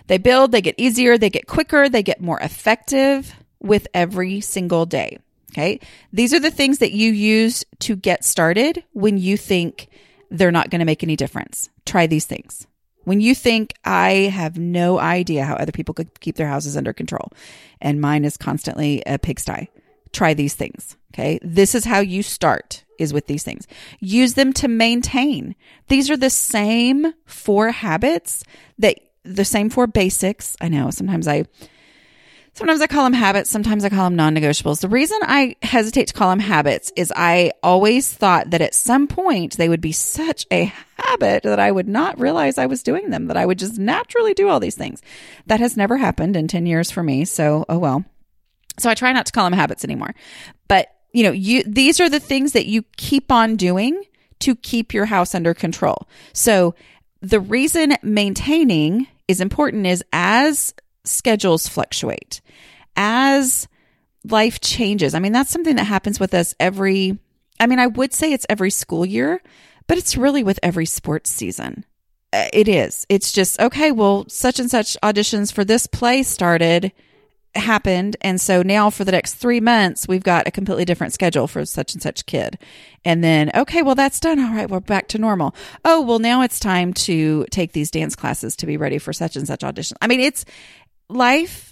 They 0.07 0.17
build, 0.17 0.51
they 0.51 0.61
get 0.61 0.75
easier, 0.77 1.17
they 1.17 1.29
get 1.29 1.47
quicker, 1.47 1.89
they 1.89 2.03
get 2.03 2.21
more 2.21 2.39
effective 2.39 3.33
with 3.59 3.87
every 3.93 4.41
single 4.41 4.85
day. 4.85 5.17
Okay. 5.55 5.79
These 6.11 6.33
are 6.33 6.39
the 6.39 6.51
things 6.51 6.79
that 6.79 6.91
you 6.91 7.13
use 7.13 7.63
to 7.79 7.95
get 7.95 8.25
started 8.25 8.83
when 8.91 9.17
you 9.17 9.37
think 9.37 9.87
they're 10.29 10.51
not 10.51 10.69
going 10.69 10.79
to 10.79 10.85
make 10.85 11.01
any 11.01 11.15
difference. 11.15 11.69
Try 11.85 12.07
these 12.07 12.25
things. 12.25 12.67
When 13.05 13.21
you 13.21 13.33
think, 13.33 13.73
I 13.85 14.31
have 14.33 14.57
no 14.57 14.99
idea 14.99 15.45
how 15.45 15.53
other 15.53 15.71
people 15.71 15.93
could 15.93 16.19
keep 16.19 16.35
their 16.35 16.47
houses 16.47 16.75
under 16.75 16.91
control 16.91 17.31
and 17.79 18.01
mine 18.01 18.25
is 18.25 18.35
constantly 18.35 19.01
a 19.05 19.17
pigsty, 19.17 19.69
try 20.11 20.33
these 20.33 20.55
things. 20.55 20.97
Okay. 21.13 21.39
This 21.41 21.73
is 21.73 21.85
how 21.85 21.99
you 21.99 22.21
start 22.21 22.83
is 22.99 23.13
with 23.13 23.27
these 23.27 23.43
things. 23.43 23.65
Use 24.01 24.33
them 24.33 24.51
to 24.53 24.67
maintain. 24.67 25.55
These 25.87 26.09
are 26.09 26.17
the 26.17 26.29
same 26.29 27.13
four 27.25 27.71
habits 27.71 28.43
that 28.79 28.99
the 29.23 29.45
same 29.45 29.69
four 29.69 29.87
basics. 29.87 30.57
I 30.59 30.67
know 30.67 30.89
sometimes 30.89 31.29
I 31.29 31.45
Sometimes 32.55 32.79
I 32.79 32.87
call 32.87 33.03
them 33.03 33.11
habits, 33.11 33.49
sometimes 33.49 33.83
I 33.83 33.89
call 33.89 34.05
them 34.05 34.15
non 34.15 34.33
negotiables. 34.33 34.79
The 34.79 34.87
reason 34.87 35.19
I 35.23 35.57
hesitate 35.61 36.07
to 36.07 36.13
call 36.13 36.29
them 36.29 36.39
habits 36.39 36.89
is 36.95 37.11
I 37.13 37.51
always 37.61 38.09
thought 38.09 38.51
that 38.51 38.61
at 38.61 38.73
some 38.73 39.07
point 39.07 39.57
they 39.57 39.67
would 39.67 39.81
be 39.81 39.91
such 39.91 40.45
a 40.49 40.71
habit 40.97 41.43
that 41.43 41.59
I 41.59 41.69
would 41.69 41.89
not 41.89 42.17
realize 42.17 42.57
I 42.57 42.67
was 42.67 42.81
doing 42.81 43.09
them, 43.09 43.27
that 43.27 43.35
I 43.35 43.45
would 43.45 43.59
just 43.59 43.77
naturally 43.77 44.33
do 44.33 44.47
all 44.47 44.61
these 44.61 44.75
things. 44.75 45.01
That 45.47 45.59
has 45.59 45.75
never 45.75 45.97
happened 45.97 46.37
in 46.37 46.47
10 46.47 46.65
years 46.65 46.89
for 46.89 47.03
me. 47.03 47.25
So, 47.25 47.65
oh 47.67 47.77
well. 47.77 48.05
So 48.79 48.89
I 48.89 48.93
try 48.93 49.11
not 49.11 49.25
to 49.25 49.33
call 49.33 49.43
them 49.43 49.59
habits 49.59 49.83
anymore. 49.83 50.15
But, 50.69 50.87
you 51.11 51.23
know, 51.23 51.31
you, 51.31 51.61
these 51.63 51.99
are 51.99 52.09
the 52.09 52.21
things 52.21 52.53
that 52.53 52.67
you 52.67 52.83
keep 52.95 53.33
on 53.33 53.57
doing 53.57 54.01
to 54.39 54.55
keep 54.55 54.93
your 54.93 55.05
house 55.05 55.35
under 55.35 55.53
control. 55.53 56.07
So 56.31 56.73
the 57.19 57.41
reason 57.41 57.97
maintaining 58.01 59.07
is 59.27 59.41
important 59.41 59.87
is 59.87 60.01
as 60.13 60.73
schedules 61.03 61.67
fluctuate, 61.67 62.41
as 62.95 63.67
life 64.23 64.59
changes. 64.59 65.13
I 65.13 65.19
mean, 65.19 65.31
that's 65.31 65.51
something 65.51 65.75
that 65.75 65.83
happens 65.85 66.19
with 66.19 66.33
us 66.33 66.55
every, 66.59 67.17
I 67.59 67.67
mean, 67.67 67.79
I 67.79 67.87
would 67.87 68.13
say 68.13 68.33
it's 68.33 68.45
every 68.49 68.71
school 68.71 69.05
year, 69.05 69.41
but 69.87 69.97
it's 69.97 70.17
really 70.17 70.43
with 70.43 70.59
every 70.63 70.85
sports 70.85 71.29
season. 71.29 71.85
Uh, 72.33 72.47
it 72.51 72.67
is. 72.67 73.05
It's 73.07 73.31
just, 73.31 73.59
okay, 73.59 73.91
well, 73.91 74.25
such 74.27 74.59
and 74.59 74.69
such 74.69 74.97
auditions 75.03 75.53
for 75.53 75.63
this 75.63 75.87
play 75.87 76.23
started, 76.23 76.91
happened. 77.53 78.17
And 78.21 78.41
so 78.41 78.61
now 78.61 78.89
for 78.89 79.05
the 79.05 79.11
next 79.11 79.35
three 79.35 79.61
months, 79.61 80.07
we've 80.07 80.23
got 80.23 80.47
a 80.47 80.51
completely 80.51 80.85
different 80.85 81.13
schedule 81.13 81.47
for 81.47 81.63
such 81.65 81.93
and 81.93 82.01
such 82.01 82.25
kid. 82.25 82.57
And 83.05 83.23
then, 83.23 83.51
okay, 83.55 83.81
well, 83.81 83.95
that's 83.95 84.19
done. 84.19 84.39
All 84.39 84.53
right, 84.53 84.69
we're 84.69 84.81
back 84.81 85.07
to 85.09 85.17
normal. 85.17 85.55
Oh, 85.85 86.01
well, 86.01 86.19
now 86.19 86.41
it's 86.41 86.59
time 86.59 86.93
to 86.93 87.45
take 87.51 87.71
these 87.71 87.91
dance 87.91 88.15
classes 88.15 88.55
to 88.57 88.65
be 88.65 88.75
ready 88.75 88.97
for 88.97 89.13
such 89.13 89.35
and 89.35 89.47
such 89.47 89.63
audition. 89.63 89.95
I 90.01 90.07
mean, 90.07 90.19
it's, 90.19 90.43
life, 91.07 91.71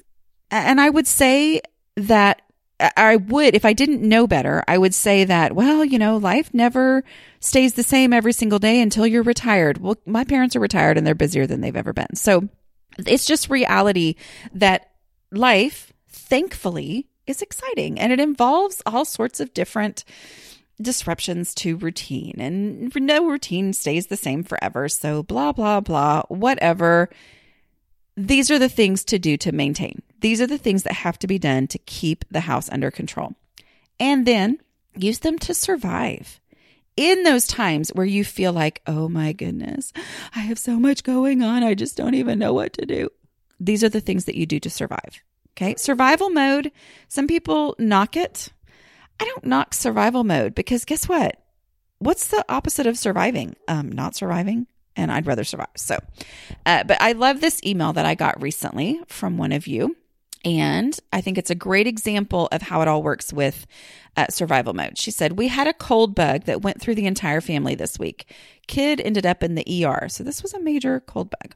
and 0.53 0.81
I 0.81 0.89
would 0.89 1.07
say 1.07 1.61
that 1.95 2.41
uh, 2.79 2.89
I 2.97 3.15
would, 3.15 3.55
if 3.55 3.65
I 3.65 3.73
didn't 3.73 4.01
know 4.01 4.27
better, 4.27 4.63
I 4.67 4.77
would 4.77 4.93
say 4.93 5.23
that, 5.25 5.55
well, 5.55 5.83
you 5.83 5.99
know, 5.99 6.17
life 6.17 6.53
never 6.53 7.03
stays 7.39 7.73
the 7.73 7.83
same 7.83 8.13
every 8.13 8.33
single 8.33 8.59
day 8.59 8.81
until 8.81 9.07
you're 9.07 9.23
retired. 9.23 9.79
Well, 9.79 9.97
my 10.05 10.23
parents 10.23 10.55
are 10.55 10.59
retired 10.61 10.97
and 10.97 11.05
they're 11.05 11.15
busier 11.15 11.47
than 11.47 11.61
they've 11.61 11.75
ever 11.75 11.93
been. 11.93 12.15
So 12.15 12.49
it's 12.97 13.25
just 13.25 13.49
reality 13.49 14.15
that 14.53 14.91
life, 15.31 15.91
thankfully, 16.09 17.07
is 17.25 17.41
exciting 17.41 17.99
and 17.99 18.11
it 18.11 18.19
involves 18.19 18.81
all 18.85 19.05
sorts 19.05 19.39
of 19.39 19.53
different 19.53 20.03
disruptions 20.81 21.53
to 21.53 21.77
routine 21.77 22.35
and 22.39 22.93
no 22.95 23.25
routine 23.25 23.73
stays 23.73 24.07
the 24.07 24.17
same 24.17 24.43
forever. 24.43 24.89
So 24.89 25.23
blah, 25.23 25.51
blah, 25.51 25.79
blah, 25.79 26.23
whatever 26.27 27.09
these 28.15 28.51
are 28.51 28.59
the 28.59 28.69
things 28.69 29.03
to 29.05 29.19
do 29.19 29.37
to 29.37 29.51
maintain. 29.51 30.01
These 30.19 30.41
are 30.41 30.47
the 30.47 30.57
things 30.57 30.83
that 30.83 30.93
have 30.93 31.17
to 31.19 31.27
be 31.27 31.39
done 31.39 31.67
to 31.67 31.77
keep 31.79 32.25
the 32.29 32.41
house 32.41 32.69
under 32.69 32.91
control. 32.91 33.33
And 33.99 34.25
then 34.25 34.59
use 34.95 35.19
them 35.19 35.39
to 35.39 35.53
survive. 35.53 36.39
In 36.95 37.23
those 37.23 37.47
times 37.47 37.89
where 37.89 38.05
you 38.05 38.23
feel 38.23 38.53
like, 38.53 38.81
oh 38.85 39.09
my 39.09 39.33
goodness, 39.33 39.91
I 40.35 40.39
have 40.41 40.59
so 40.59 40.79
much 40.79 41.03
going 41.03 41.41
on, 41.41 41.63
I 41.63 41.73
just 41.73 41.97
don't 41.97 42.13
even 42.13 42.37
know 42.37 42.53
what 42.53 42.73
to 42.73 42.85
do. 42.85 43.09
These 43.59 43.83
are 43.83 43.89
the 43.89 44.01
things 44.01 44.25
that 44.25 44.35
you 44.35 44.45
do 44.45 44.59
to 44.59 44.69
survive. 44.69 45.21
Okay. 45.51 45.75
Survival 45.75 46.29
mode, 46.29 46.71
some 47.07 47.27
people 47.27 47.75
knock 47.79 48.15
it. 48.15 48.49
I 49.19 49.25
don't 49.25 49.45
knock 49.45 49.73
survival 49.73 50.23
mode 50.23 50.53
because 50.53 50.85
guess 50.85 51.07
what? 51.07 51.39
What's 51.99 52.27
the 52.27 52.45
opposite 52.49 52.85
of 52.85 52.97
surviving? 52.97 53.55
Um, 53.67 53.91
not 53.91 54.15
surviving 54.15 54.67
and 54.95 55.11
I'd 55.11 55.25
rather 55.25 55.43
survive. 55.43 55.67
So, 55.75 55.97
uh, 56.65 56.83
but 56.83 57.01
I 57.01 57.13
love 57.13 57.41
this 57.41 57.61
email 57.63 57.93
that 57.93 58.05
I 58.05 58.15
got 58.15 58.41
recently 58.41 59.01
from 59.07 59.37
one 59.37 59.51
of 59.51 59.67
you. 59.67 59.95
And 60.45 60.97
I 61.13 61.21
think 61.21 61.37
it's 61.37 61.49
a 61.49 61.55
great 61.55 61.87
example 61.87 62.49
of 62.51 62.63
how 62.63 62.81
it 62.81 62.87
all 62.87 63.01
works 63.01 63.31
with 63.31 63.65
uh, 64.17 64.27
survival 64.29 64.73
mode. 64.73 64.97
She 64.97 65.09
said, 65.09 65.37
We 65.37 65.47
had 65.47 65.67
a 65.67 65.73
cold 65.73 66.15
bug 66.15 66.43
that 66.43 66.61
went 66.61 66.81
through 66.81 66.95
the 66.95 67.05
entire 67.05 67.39
family 67.39 67.75
this 67.75 67.97
week. 67.97 68.29
Kid 68.67 68.99
ended 68.99 69.25
up 69.25 69.41
in 69.41 69.55
the 69.55 69.85
ER. 69.85 70.09
So 70.09 70.23
this 70.23 70.43
was 70.43 70.53
a 70.53 70.59
major 70.59 70.99
cold 70.99 71.29
bug. 71.29 71.55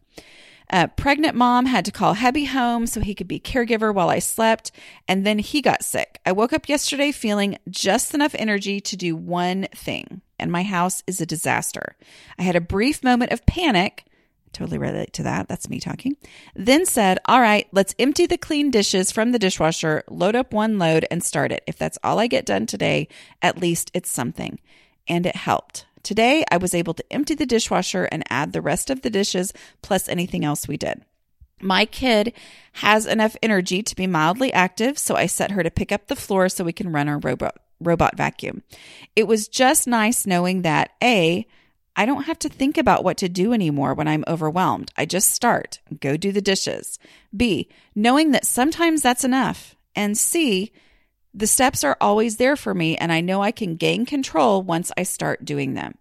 Uh, 0.70 0.88
pregnant 0.88 1.36
mom 1.36 1.66
had 1.66 1.86
to 1.86 1.92
call 1.92 2.14
hubby 2.14 2.46
home 2.46 2.88
so 2.88 3.00
he 3.00 3.16
could 3.16 3.28
be 3.28 3.40
caregiver 3.40 3.94
while 3.94 4.10
I 4.10 4.20
slept, 4.20 4.72
and 5.08 5.26
then 5.26 5.40
he 5.40 5.62
got 5.62 5.84
sick. 5.84 6.20
I 6.26 6.34
woke 6.34 6.52
up 6.52 6.68
yesterday 6.68 7.12
feeling 7.12 7.58
just 7.70 8.14
enough 8.14 8.36
energy 8.38 8.82
to 8.82 8.98
do 8.98 9.16
one 9.16 9.68
thing, 9.74 10.22
and 10.40 10.52
my 10.52 10.64
house 10.64 11.04
is 11.08 11.22
a 11.22 11.26
disaster. 11.26 11.96
I 12.38 12.44
had 12.44 12.56
a 12.56 12.62
brief 12.62 13.04
moment 13.04 13.32
of 13.32 13.46
panic. 13.46 14.06
Totally 14.54 14.78
relate 14.78 15.14
to 15.14 15.24
that. 15.24 15.48
That's 15.48 15.70
me 15.70 15.80
talking. 15.80 16.18
Then 16.56 16.86
said, 16.86 17.20
All 17.26 17.42
right, 17.42 17.68
let's 17.72 17.96
empty 18.00 18.26
the 18.26 18.38
clean 18.38 18.72
dishes 18.72 19.12
from 19.12 19.32
the 19.32 19.40
dishwasher, 19.40 20.04
load 20.10 20.36
up 20.36 20.54
one 20.54 20.80
load, 20.80 21.06
and 21.12 21.24
start 21.24 21.52
it. 21.52 21.64
If 21.68 21.78
that's 21.78 22.00
all 22.04 22.20
I 22.20 22.28
get 22.28 22.46
done 22.46 22.66
today, 22.66 23.08
at 23.42 23.60
least 23.60 23.92
it's 23.94 24.10
something. 24.10 24.60
And 25.08 25.26
it 25.26 25.36
helped. 25.36 25.86
Today, 26.04 26.46
I 26.50 26.58
was 26.58 26.74
able 26.74 26.94
to 26.94 27.14
empty 27.14 27.36
the 27.36 27.46
dishwasher 27.46 28.06
and 28.06 28.24
add 28.30 28.54
the 28.54 28.62
rest 28.62 28.90
of 28.90 29.02
the 29.02 29.10
dishes 29.10 29.54
plus 29.82 30.08
anything 30.08 30.46
else 30.46 30.68
we 30.68 30.78
did. 30.78 31.04
My 31.60 31.86
kid 31.86 32.34
has 32.74 33.06
enough 33.06 33.36
energy 33.42 33.82
to 33.84 33.96
be 33.96 34.08
mildly 34.08 34.54
active, 34.54 34.98
so 34.98 35.16
I 35.16 35.26
set 35.26 35.52
her 35.52 35.64
to 35.64 35.72
pick 35.72 35.92
up 35.92 36.08
the 36.08 36.16
floor 36.16 36.50
so 36.50 36.64
we 36.64 36.74
can 36.74 36.92
run 36.92 37.10
our 37.10 37.18
robot 37.18 37.58
robot 37.80 38.18
vacuum. 38.18 38.64
It 39.16 39.28
was 39.28 39.48
just 39.48 39.88
nice 39.88 40.26
knowing 40.26 40.62
that 40.64 40.92
A, 41.04 41.46
I 41.96 42.06
don't 42.06 42.24
have 42.24 42.38
to 42.40 42.50
think 42.50 42.78
about 42.78 43.04
what 43.04 43.18
to 43.18 43.30
do 43.30 43.54
anymore 43.54 43.94
when 43.94 44.08
I'm 44.08 44.24
overwhelmed. 44.28 44.92
I 44.96 45.06
just 45.06 45.32
start, 45.32 45.80
go 46.00 46.16
do 46.16 46.32
the 46.32 46.42
dishes. 46.42 47.00
B, 47.36 47.70
knowing 47.96 48.32
that 48.32 48.46
sometimes 48.46 49.02
that's 49.02 49.24
enough. 49.24 49.76
And 49.96 50.16
C, 50.18 50.72
the 51.34 51.48
steps 51.48 51.84
are 51.84 51.98
always 52.00 52.38
there 52.38 52.56
for 52.56 52.74
me, 52.74 52.98
and 52.98 53.12
I 53.12 53.22
know 53.22 53.42
I 53.42 53.52
can 53.52 53.76
gain 53.76 54.06
control 54.06 54.62
once 54.62 54.92
I 54.96 55.04
start 55.04 55.46
doing 55.46 55.74
them. 55.74 55.98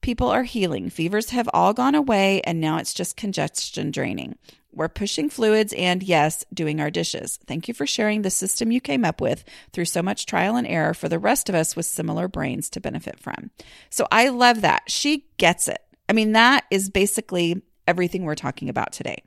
People 0.00 0.28
are 0.28 0.44
healing. 0.44 0.88
Fevers 0.88 1.30
have 1.30 1.48
all 1.52 1.72
gone 1.72 1.94
away, 1.94 2.40
and 2.42 2.60
now 2.60 2.78
it's 2.78 2.94
just 2.94 3.16
congestion 3.16 3.90
draining. 3.90 4.38
We're 4.72 4.88
pushing 4.88 5.28
fluids 5.28 5.72
and, 5.72 6.02
yes, 6.02 6.44
doing 6.54 6.80
our 6.80 6.90
dishes. 6.90 7.38
Thank 7.46 7.68
you 7.68 7.74
for 7.74 7.86
sharing 7.86 8.22
the 8.22 8.30
system 8.30 8.70
you 8.70 8.80
came 8.80 9.04
up 9.04 9.20
with 9.20 9.44
through 9.72 9.86
so 9.86 10.00
much 10.00 10.26
trial 10.26 10.56
and 10.56 10.66
error 10.66 10.94
for 10.94 11.08
the 11.08 11.18
rest 11.18 11.48
of 11.48 11.54
us 11.54 11.74
with 11.74 11.86
similar 11.86 12.28
brains 12.28 12.70
to 12.70 12.80
benefit 12.80 13.18
from. 13.18 13.50
So 13.90 14.06
I 14.12 14.28
love 14.28 14.60
that. 14.60 14.90
She 14.90 15.26
gets 15.38 15.66
it. 15.68 15.82
I 16.08 16.12
mean, 16.12 16.32
that 16.32 16.64
is 16.70 16.88
basically 16.88 17.62
everything 17.86 18.24
we're 18.24 18.36
talking 18.36 18.68
about 18.68 18.92
today. 18.92 19.24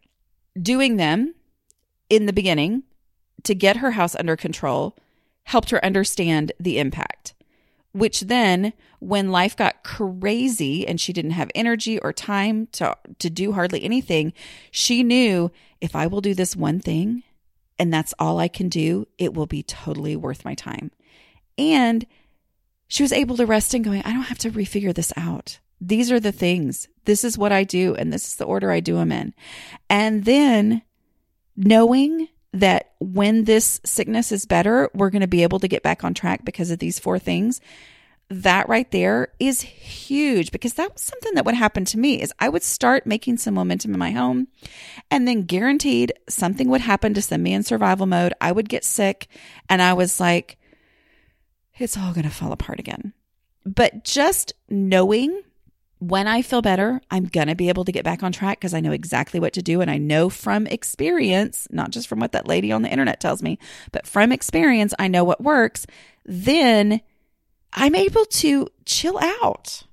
Doing 0.60 0.98
them 0.98 1.36
in 2.10 2.26
the 2.26 2.34
beginning 2.34 2.84
to 3.44 3.54
get 3.54 3.78
her 3.78 3.92
house 3.92 4.16
under 4.16 4.38
control 4.38 4.98
helped 5.44 5.72
her 5.72 5.84
understand 5.84 6.54
the 6.60 6.80
impact. 6.80 7.34
Which 7.94 8.22
then, 8.22 8.74
when 9.00 9.32
life 9.32 9.56
got 9.56 9.84
crazy 9.84 10.88
and 10.88 11.00
she 11.00 11.14
didn't 11.14 11.32
have 11.32 11.52
energy 11.54 12.00
or 12.00 12.12
time 12.12 12.68
to, 12.74 12.98
to 13.20 13.30
do 13.30 13.54
hardly 13.54 13.84
anything, 13.84 14.34
she 14.72 15.04
knew 15.04 15.52
if 15.80 15.96
I 15.96 16.08
will 16.08 16.22
do 16.22 16.34
this 16.34 16.56
one 16.56 16.80
thing 16.80 17.24
and 17.78 17.94
that's 17.94 18.14
all 18.20 18.40
I 18.40 18.48
can 18.48 18.70
do, 18.70 19.08
it 19.18 19.34
will 19.34 19.46
be 19.46 19.64
totally 19.64 20.16
worth 20.16 20.46
my 20.46 20.56
time. 20.56 20.92
And 21.58 22.06
she 22.88 23.04
was 23.04 23.14
able 23.14 23.38
to 23.38 23.46
rest 23.46 23.74
and 23.74 23.84
going, 23.84 24.02
I 24.04 24.14
don't 24.14 24.24
have 24.24 24.38
to 24.40 24.52
refigure 24.52 24.94
this 24.94 25.14
out. 25.18 25.60
These 25.82 26.12
are 26.12 26.20
the 26.20 26.32
things. 26.32 26.88
This 27.06 27.24
is 27.24 27.38
what 27.38 27.52
I 27.52 27.64
do, 27.64 27.96
and 27.96 28.14
this 28.14 28.28
is 28.28 28.36
the 28.38 28.46
order 28.46 28.72
I 28.72 28.80
do 28.80 28.96
them 28.96 29.12
in. 29.12 29.34
And 29.90 30.26
then 30.26 30.84
knowing 31.58 32.30
that 32.54 32.92
when 33.00 33.46
this 33.46 33.82
sickness 33.84 34.32
is 34.32 34.46
better, 34.46 34.90
we're 34.94 35.10
going 35.10 35.22
to 35.22 35.28
be 35.28 35.44
able 35.44 35.60
to 35.60 35.68
get 35.68 35.84
back 35.84 36.04
on 36.04 36.14
track 36.14 36.46
because 36.46 36.72
of 36.72 36.80
these 36.80 37.00
four 37.00 37.20
things. 37.20 37.60
That 38.30 38.70
right 38.70 38.90
there 38.92 39.30
is 39.40 39.62
huge 39.62 40.52
because 40.52 40.76
that 40.76 40.94
was 40.94 41.02
something 41.02 41.34
that 41.34 41.46
would 41.46 41.56
happen 41.56 41.84
to 41.86 42.00
me 42.00 42.22
is 42.22 42.34
I 42.40 42.50
would 42.50 42.64
start 42.64 43.06
making 43.06 43.38
some 43.38 43.54
momentum 43.54 43.94
in 43.94 44.00
my 44.00 44.12
home 44.12 44.48
and 45.12 45.28
then 45.28 45.44
guaranteed 45.44 46.14
something 46.30 46.70
would 46.70 46.82
happen 46.82 47.14
to 47.16 47.22
send 47.22 47.44
me 47.44 47.54
in 47.54 47.64
survival 47.64 48.06
mode. 48.06 48.34
I 48.40 48.52
would 48.52 48.70
get 48.70 48.86
sick 48.86 49.28
and 49.70 49.82
I 49.82 49.94
was 49.94 50.20
like, 50.20 50.58
it's 51.78 51.98
all 51.98 52.14
going 52.14 52.24
to 52.24 52.30
fall 52.30 52.52
apart 52.52 52.80
again. 52.80 53.14
But 53.66 54.04
just 54.04 54.54
knowing 54.70 55.42
when 56.10 56.28
I 56.28 56.42
feel 56.42 56.62
better, 56.62 57.00
I'm 57.10 57.26
going 57.26 57.48
to 57.48 57.56
be 57.56 57.70
able 57.70 57.86
to 57.86 57.92
get 57.92 58.04
back 58.04 58.24
on 58.24 58.34
track 58.34 58.60
because 58.60 58.74
I 58.74 58.82
know 58.82 58.92
exactly 58.92 59.40
what 59.40 59.54
to 59.54 59.62
do. 59.62 59.80
And 59.80 59.90
I 59.90 59.98
know 59.98 60.30
from 60.30 60.68
experience, 60.68 61.68
not 61.72 61.92
just 61.92 62.08
from 62.10 62.20
what 62.20 62.34
that 62.34 62.48
lady 62.48 62.72
on 62.74 62.82
the 62.82 62.92
internet 62.92 63.22
tells 63.22 63.42
me, 63.42 63.58
but 63.92 64.06
from 64.06 64.32
experience, 64.32 64.94
I 65.00 65.08
know 65.08 65.24
what 65.24 65.42
works. 65.42 65.86
Then 66.26 67.02
I'm 67.72 67.96
able 67.96 68.26
to 68.26 68.68
chill 68.86 69.18
out 69.18 69.84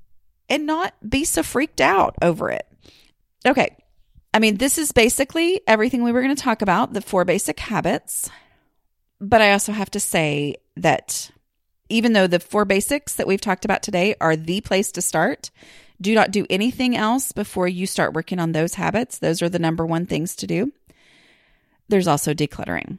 and 0.49 0.66
not 0.66 0.94
be 1.09 1.25
so 1.25 1.44
freaked 1.44 1.81
out 1.81 2.16
over 2.20 2.51
it. 2.51 2.66
Okay. 3.46 3.77
I 4.35 4.40
mean, 4.40 4.57
this 4.57 4.79
is 4.79 4.90
basically 4.90 5.61
everything 5.66 6.03
we 6.03 6.12
were 6.12 6.23
going 6.23 6.35
to 6.35 6.42
talk 6.42 6.61
about 6.61 6.92
the 6.92 7.01
four 7.01 7.25
basic 7.25 7.61
habits. 7.61 8.29
But 9.20 9.42
I 9.42 9.53
also 9.53 9.73
have 9.73 9.90
to 9.92 10.01
say 10.01 10.57
that 10.77 11.31
even 11.88 12.14
though 12.14 12.27
the 12.27 12.40
four 12.40 12.64
basics 12.64 13.14
that 13.14 13.27
we've 13.27 13.40
talked 13.40 13.64
about 13.64 13.83
today 13.83 14.14
are 14.20 14.35
the 14.35 14.61
place 14.61 14.90
to 14.92 15.03
start, 15.03 15.51
do 16.00 16.14
not 16.14 16.30
do 16.30 16.46
anything 16.48 16.96
else 16.96 17.32
before 17.32 17.68
you 17.68 17.86
start 17.86 18.14
working 18.14 18.38
on 18.38 18.52
those 18.52 18.74
habits. 18.74 19.18
Those 19.18 19.42
are 19.42 19.48
the 19.48 19.58
number 19.58 19.84
one 19.84 20.06
things 20.06 20.34
to 20.36 20.46
do. 20.46 20.72
There's 21.88 22.08
also 22.08 22.34
decluttering. 22.34 22.98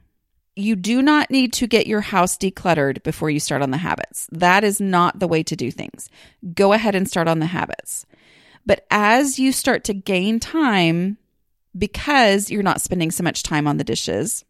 You 0.56 0.76
do 0.76 1.02
not 1.02 1.32
need 1.32 1.54
to 1.54 1.68
get 1.68 1.88
your 1.88 2.02
house 2.02 2.38
decluttered 2.38 3.04
before 3.04 3.30
you 3.30 3.40
start 3.40 3.62
on 3.62 3.72
the 3.72 3.78
habits. 3.78 4.28
That 4.32 4.64
is 4.64 4.82
not 4.82 5.20
the 5.20 5.28
way 5.28 5.44
to 5.44 5.56
do 5.56 5.72
things. 5.72 6.10
Go 6.54 6.74
ahead 6.74 6.94
and 6.94 7.08
start 7.08 7.28
on 7.28 7.40
the 7.40 7.46
habits. 7.46 8.06
But 8.66 8.86
as 8.92 9.40
you 9.40 9.52
start 9.52 9.86
to 9.86 9.94
gain 9.94 10.40
time, 10.40 11.18
because 11.76 12.52
you're 12.52 12.64
not 12.64 12.82
spending 12.82 13.12
so 13.12 13.24
much 13.24 13.44
time 13.44 13.66
on 13.66 13.78
the 13.78 13.84
dishes, 13.84 14.44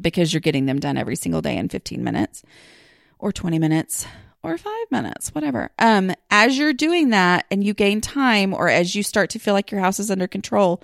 because 0.00 0.32
you're 0.32 0.40
getting 0.40 0.66
them 0.66 0.80
done 0.80 0.96
every 0.96 1.16
single 1.16 1.42
day 1.42 1.56
in 1.56 1.68
15 1.68 2.02
minutes 2.02 2.42
or 3.18 3.30
20 3.30 3.58
minutes 3.58 4.06
or 4.42 4.56
five 4.58 4.86
minutes, 4.90 5.34
whatever. 5.34 5.70
Um, 5.78 6.12
as 6.30 6.56
you're 6.56 6.72
doing 6.72 7.10
that 7.10 7.46
and 7.50 7.64
you 7.64 7.74
gain 7.74 8.00
time, 8.00 8.54
or 8.54 8.68
as 8.68 8.94
you 8.94 9.02
start 9.02 9.30
to 9.30 9.38
feel 9.38 9.54
like 9.54 9.70
your 9.70 9.80
house 9.80 9.98
is 9.98 10.10
under 10.10 10.28
control, 10.28 10.82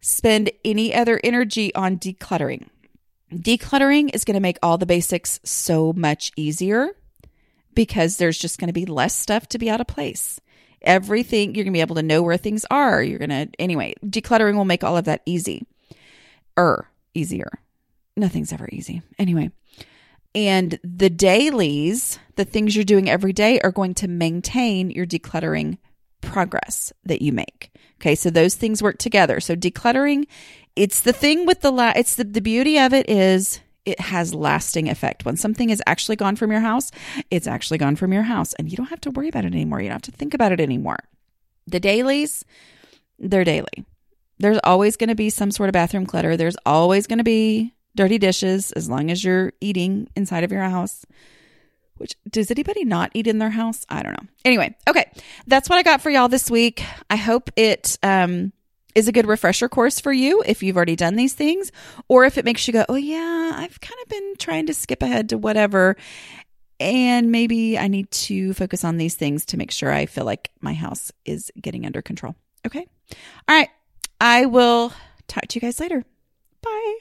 spend 0.00 0.50
any 0.64 0.94
other 0.94 1.20
energy 1.22 1.74
on 1.74 1.98
decluttering. 1.98 2.68
Decluttering 3.32 4.14
is 4.14 4.24
going 4.24 4.34
to 4.34 4.40
make 4.40 4.58
all 4.62 4.78
the 4.78 4.86
basics 4.86 5.38
so 5.44 5.92
much 5.92 6.32
easier 6.36 6.90
because 7.74 8.16
there's 8.16 8.38
just 8.38 8.58
going 8.58 8.68
to 8.68 8.72
be 8.72 8.86
less 8.86 9.14
stuff 9.14 9.48
to 9.48 9.58
be 9.58 9.70
out 9.70 9.80
of 9.80 9.86
place. 9.86 10.40
Everything, 10.82 11.54
you're 11.54 11.64
going 11.64 11.72
to 11.72 11.76
be 11.76 11.82
able 11.82 11.96
to 11.96 12.02
know 12.02 12.22
where 12.22 12.36
things 12.36 12.64
are. 12.70 13.02
You're 13.02 13.18
going 13.18 13.30
to, 13.30 13.48
anyway, 13.58 13.94
decluttering 14.04 14.56
will 14.56 14.64
make 14.64 14.82
all 14.82 14.96
of 14.96 15.04
that 15.04 15.22
easy. 15.26 15.66
Er, 16.58 16.88
easier. 17.14 17.50
Nothing's 18.16 18.52
ever 18.52 18.68
easy. 18.72 19.02
Anyway, 19.18 19.50
and 20.34 20.78
the 20.84 21.10
dailies, 21.10 22.18
the 22.36 22.44
things 22.44 22.74
you're 22.74 22.84
doing 22.84 23.10
every 23.10 23.32
day, 23.32 23.60
are 23.60 23.72
going 23.72 23.94
to 23.94 24.08
maintain 24.08 24.90
your 24.90 25.06
decluttering 25.06 25.78
progress 26.20 26.92
that 27.04 27.22
you 27.22 27.32
make. 27.32 27.70
Okay, 28.00 28.14
so 28.14 28.30
those 28.30 28.54
things 28.54 28.82
work 28.82 28.98
together. 28.98 29.40
So 29.40 29.56
decluttering, 29.56 30.26
it's 30.76 31.00
the 31.00 31.12
thing 31.12 31.46
with 31.46 31.60
the 31.60 31.72
la- 31.72 31.92
it's 31.96 32.14
the, 32.14 32.24
the 32.24 32.40
beauty 32.40 32.78
of 32.78 32.94
it 32.94 33.08
is 33.10 33.60
it 33.84 34.00
has 34.00 34.34
lasting 34.34 34.88
effect. 34.88 35.24
When 35.24 35.36
something 35.36 35.70
is 35.70 35.82
actually 35.86 36.16
gone 36.16 36.36
from 36.36 36.50
your 36.50 36.60
house, 36.60 36.90
it's 37.30 37.46
actually 37.46 37.78
gone 37.78 37.96
from 37.96 38.12
your 38.12 38.22
house 38.22 38.52
and 38.54 38.70
you 38.70 38.76
don't 38.76 38.86
have 38.86 39.00
to 39.02 39.10
worry 39.10 39.28
about 39.28 39.44
it 39.44 39.54
anymore. 39.54 39.80
You 39.80 39.88
don't 39.88 40.04
have 40.04 40.12
to 40.12 40.12
think 40.12 40.34
about 40.34 40.52
it 40.52 40.60
anymore. 40.60 40.98
The 41.66 41.80
dailies, 41.80 42.44
they're 43.18 43.44
daily. 43.44 43.84
There's 44.38 44.60
always 44.64 44.96
going 44.96 45.08
to 45.08 45.14
be 45.14 45.28
some 45.28 45.50
sort 45.50 45.68
of 45.68 45.74
bathroom 45.74 46.06
clutter. 46.06 46.36
There's 46.36 46.56
always 46.64 47.06
going 47.06 47.18
to 47.18 47.24
be 47.24 47.74
dirty 47.94 48.18
dishes 48.18 48.72
as 48.72 48.88
long 48.88 49.10
as 49.10 49.22
you're 49.24 49.52
eating 49.60 50.08
inside 50.16 50.44
of 50.44 50.52
your 50.52 50.62
house. 50.62 51.04
Which 51.96 52.14
does 52.30 52.50
anybody 52.50 52.84
not 52.84 53.10
eat 53.12 53.26
in 53.26 53.38
their 53.38 53.50
house? 53.50 53.84
I 53.90 54.02
don't 54.02 54.12
know. 54.12 54.28
Anyway, 54.44 54.74
okay, 54.88 55.10
that's 55.46 55.68
what 55.68 55.78
I 55.78 55.82
got 55.82 56.00
for 56.00 56.08
y'all 56.08 56.28
this 56.28 56.50
week. 56.50 56.82
I 57.10 57.16
hope 57.16 57.50
it 57.56 57.98
um, 58.02 58.52
is 58.94 59.06
a 59.06 59.12
good 59.12 59.26
refresher 59.26 59.68
course 59.68 60.00
for 60.00 60.12
you 60.12 60.42
if 60.46 60.62
you've 60.62 60.76
already 60.76 60.96
done 60.96 61.16
these 61.16 61.34
things, 61.34 61.70
or 62.08 62.24
if 62.24 62.38
it 62.38 62.46
makes 62.46 62.66
you 62.66 62.72
go, 62.72 62.86
oh, 62.88 62.96
yeah, 62.96 63.52
I've 63.54 63.80
kind 63.80 64.00
of 64.02 64.08
been 64.08 64.34
trying 64.38 64.66
to 64.66 64.74
skip 64.74 65.02
ahead 65.02 65.28
to 65.28 65.38
whatever. 65.38 65.96
And 66.78 67.30
maybe 67.30 67.78
I 67.78 67.88
need 67.88 68.10
to 68.12 68.54
focus 68.54 68.84
on 68.84 68.96
these 68.96 69.14
things 69.14 69.44
to 69.46 69.58
make 69.58 69.70
sure 69.70 69.92
I 69.92 70.06
feel 70.06 70.24
like 70.24 70.50
my 70.60 70.72
house 70.72 71.12
is 71.26 71.52
getting 71.60 71.84
under 71.84 72.00
control. 72.00 72.34
Okay. 72.66 72.86
All 73.46 73.56
right. 73.56 73.68
I 74.18 74.46
will 74.46 74.90
talk 75.28 75.46
to 75.48 75.56
you 75.56 75.60
guys 75.60 75.80
later. 75.80 76.02
Bye. 76.62 76.98